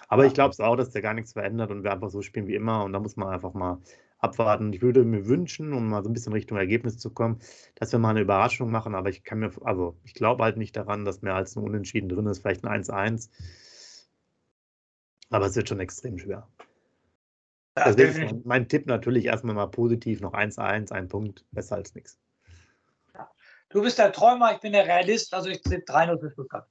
Aber 0.08 0.24
ich 0.24 0.32
glaube 0.32 0.50
es 0.50 0.60
auch, 0.60 0.76
dass 0.76 0.90
der 0.90 1.02
gar 1.02 1.14
nichts 1.14 1.34
verändert 1.34 1.70
und 1.70 1.84
wir 1.84 1.92
einfach 1.92 2.08
so 2.08 2.22
spielen 2.22 2.46
wie 2.46 2.54
immer. 2.54 2.84
Und 2.84 2.94
da 2.94 3.00
muss 3.00 3.16
man 3.16 3.28
einfach 3.28 3.52
mal 3.52 3.78
abwarten. 4.18 4.72
Ich 4.72 4.82
würde 4.82 5.04
mir 5.04 5.26
wünschen, 5.26 5.72
um 5.72 5.88
mal 5.88 6.02
so 6.02 6.10
ein 6.10 6.12
bisschen 6.12 6.32
Richtung 6.32 6.58
Ergebnis 6.58 6.98
zu 6.98 7.10
kommen, 7.10 7.38
dass 7.76 7.92
wir 7.92 7.98
mal 7.98 8.10
eine 8.10 8.20
Überraschung 8.20 8.70
machen. 8.70 8.94
Aber 8.94 9.08
ich 9.08 9.22
kann 9.24 9.38
mir, 9.38 9.50
also 9.62 9.96
ich 10.04 10.14
glaube 10.14 10.42
halt 10.44 10.56
nicht 10.56 10.76
daran, 10.76 11.04
dass 11.04 11.22
mehr 11.22 11.34
als 11.34 11.56
ein 11.56 11.62
Unentschieden 11.62 12.08
drin 12.08 12.26
ist, 12.26 12.40
vielleicht 12.40 12.64
ein 12.64 12.82
1-1. 12.82 13.30
Aber 15.30 15.46
es 15.46 15.56
wird 15.56 15.68
schon 15.68 15.80
extrem 15.80 16.18
schwer. 16.18 16.48
Ja, 17.76 17.92
Deswegen 17.92 18.38
ist 18.38 18.46
mein 18.46 18.68
Tipp 18.68 18.86
natürlich 18.86 19.26
erstmal 19.26 19.54
mal 19.54 19.68
positiv, 19.68 20.20
noch 20.20 20.32
1-1, 20.32 20.90
ein 20.90 21.08
Punkt, 21.08 21.44
besser 21.52 21.76
als 21.76 21.94
nichts. 21.94 22.18
Du 23.70 23.82
bist 23.82 23.98
der 23.98 24.12
Träumer, 24.12 24.52
ich 24.54 24.60
bin 24.60 24.72
der 24.72 24.86
Realist, 24.86 25.34
also 25.34 25.50
ich 25.50 25.60
tippe 25.60 25.84
3-0 25.84 26.18
für 26.18 26.30
Stuttgart. 26.30 26.66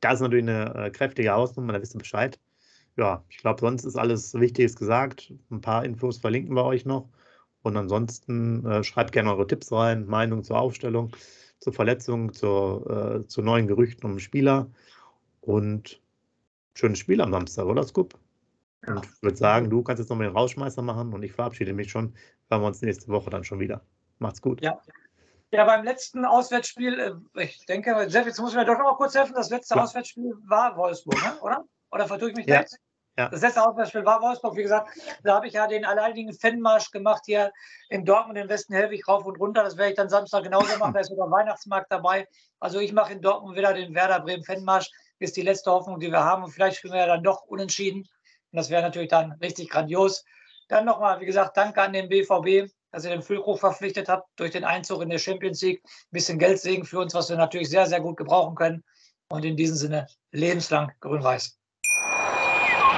Das 0.00 0.14
ist 0.14 0.20
natürlich 0.22 0.48
eine 0.48 0.86
äh, 0.86 0.90
kräftige 0.90 1.30
Hausnummer, 1.30 1.74
da 1.74 1.80
wisst 1.82 1.94
ihr 1.94 1.98
Bescheid 1.98 2.40
ja, 2.96 3.24
ich 3.28 3.38
glaube, 3.38 3.60
sonst 3.60 3.84
ist 3.84 3.96
alles 3.96 4.34
Wichtiges 4.34 4.76
gesagt. 4.76 5.32
Ein 5.50 5.60
paar 5.60 5.84
Infos 5.84 6.18
verlinken 6.18 6.54
wir 6.54 6.64
euch 6.64 6.84
noch. 6.84 7.08
Und 7.62 7.76
ansonsten 7.76 8.66
äh, 8.66 8.82
schreibt 8.84 9.12
gerne 9.12 9.30
eure 9.30 9.46
Tipps 9.46 9.70
rein, 9.72 10.06
Meinung 10.06 10.42
zur 10.42 10.58
Aufstellung, 10.58 11.14
zur 11.58 11.72
Verletzung, 11.72 12.32
zur, 12.32 13.20
äh, 13.22 13.26
zu 13.26 13.40
neuen 13.40 13.66
Gerüchten 13.66 14.10
um 14.10 14.18
Spieler. 14.18 14.70
Und 15.40 16.00
schönes 16.74 16.98
Spiel 16.98 17.20
am 17.20 17.32
Samstag, 17.32 17.66
oder 17.66 17.84
Scoop? 17.84 18.18
Ja. 18.86 18.96
Und 18.96 19.06
ich 19.06 19.22
würde 19.22 19.36
sagen, 19.36 19.70
du 19.70 19.82
kannst 19.82 20.00
jetzt 20.00 20.08
noch 20.08 20.16
mal 20.16 20.24
den 20.24 20.36
Rausschmeißer 20.36 20.82
machen 20.82 21.12
und 21.12 21.22
ich 21.22 21.32
verabschiede 21.32 21.72
mich 21.72 21.90
schon. 21.90 22.14
Hören 22.50 22.62
wir 22.62 22.66
uns 22.66 22.82
nächste 22.82 23.08
Woche 23.08 23.30
dann 23.30 23.44
schon 23.44 23.60
wieder. 23.60 23.80
Macht's 24.18 24.42
gut. 24.42 24.60
Ja. 24.60 24.80
Ja, 25.54 25.64
beim 25.66 25.84
letzten 25.84 26.24
Auswärtsspiel, 26.24 26.98
äh, 27.34 27.42
ich 27.44 27.66
denke, 27.66 28.06
Jeff, 28.08 28.24
jetzt 28.24 28.40
muss 28.40 28.52
ich 28.52 28.56
mir 28.56 28.64
doch 28.64 28.78
noch 28.78 28.84
mal 28.84 28.96
kurz 28.96 29.14
helfen. 29.14 29.34
Das 29.34 29.50
letzte 29.50 29.74
ja. 29.74 29.82
Auswärtsspiel 29.82 30.32
war 30.46 30.76
Wolfsburg, 30.78 31.22
ne? 31.22 31.38
oder? 31.42 31.64
Oder 31.92 32.06
vertue 32.06 32.30
ich 32.30 32.36
mich 32.36 32.46
ja. 32.46 32.60
jetzt? 32.60 32.78
Ja. 33.18 33.28
Das 33.28 33.42
letzte 33.42 33.62
Auswärtsspiel 33.62 34.06
war 34.06 34.22
Wolfsburg, 34.22 34.56
wie 34.56 34.62
gesagt. 34.62 34.88
Da 35.22 35.34
habe 35.34 35.46
ich 35.46 35.52
ja 35.52 35.66
den 35.66 35.84
alleinigen 35.84 36.32
Fanmarsch 36.32 36.90
gemacht 36.90 37.22
hier 37.26 37.52
in 37.90 38.06
Dortmund, 38.06 38.38
im 38.38 38.48
Westen 38.48 38.72
Helwig 38.72 39.06
rauf 39.06 39.26
und 39.26 39.38
runter. 39.38 39.62
Das 39.62 39.76
werde 39.76 39.90
ich 39.90 39.96
dann 39.96 40.08
Samstag 40.08 40.44
genauso 40.44 40.78
machen. 40.78 40.94
Da 40.94 41.00
ist 41.00 41.08
sogar 41.08 41.30
Weihnachtsmarkt 41.30 41.92
dabei. 41.92 42.26
Also 42.58 42.80
ich 42.80 42.94
mache 42.94 43.12
in 43.12 43.20
Dortmund 43.20 43.56
wieder 43.56 43.74
den 43.74 43.94
Werder 43.94 44.20
Bremen 44.20 44.44
Fanmarsch. 44.44 44.90
Ist 45.18 45.36
die 45.36 45.42
letzte 45.42 45.70
Hoffnung, 45.70 46.00
die 46.00 46.10
wir 46.10 46.24
haben. 46.24 46.42
Und 46.42 46.52
vielleicht 46.52 46.78
spielen 46.78 46.94
wir 46.94 47.00
ja 47.00 47.06
dann 47.06 47.22
doch 47.22 47.42
unentschieden. 47.42 48.00
Und 48.00 48.56
das 48.56 48.70
wäre 48.70 48.82
natürlich 48.82 49.10
dann 49.10 49.32
richtig 49.32 49.68
grandios. 49.68 50.24
Dann 50.68 50.86
nochmal, 50.86 51.20
wie 51.20 51.26
gesagt, 51.26 51.56
danke 51.58 51.82
an 51.82 51.92
den 51.92 52.08
BVB, 52.08 52.72
dass 52.92 53.04
ihr 53.04 53.10
den 53.10 53.22
Füllkrug 53.22 53.60
verpflichtet 53.60 54.08
habt 54.08 54.26
durch 54.36 54.52
den 54.52 54.64
Einzug 54.64 55.02
in 55.02 55.10
der 55.10 55.18
Champions 55.18 55.60
League. 55.60 55.82
Ein 55.84 56.12
bisschen 56.12 56.38
Geldsegen 56.38 56.86
für 56.86 57.00
uns, 57.00 57.12
was 57.12 57.28
wir 57.28 57.36
natürlich 57.36 57.68
sehr, 57.68 57.84
sehr 57.84 58.00
gut 58.00 58.16
gebrauchen 58.16 58.54
können. 58.54 58.82
Und 59.28 59.44
in 59.44 59.56
diesem 59.56 59.76
Sinne 59.76 60.06
lebenslang 60.30 60.92
grün-weiß. 61.00 61.58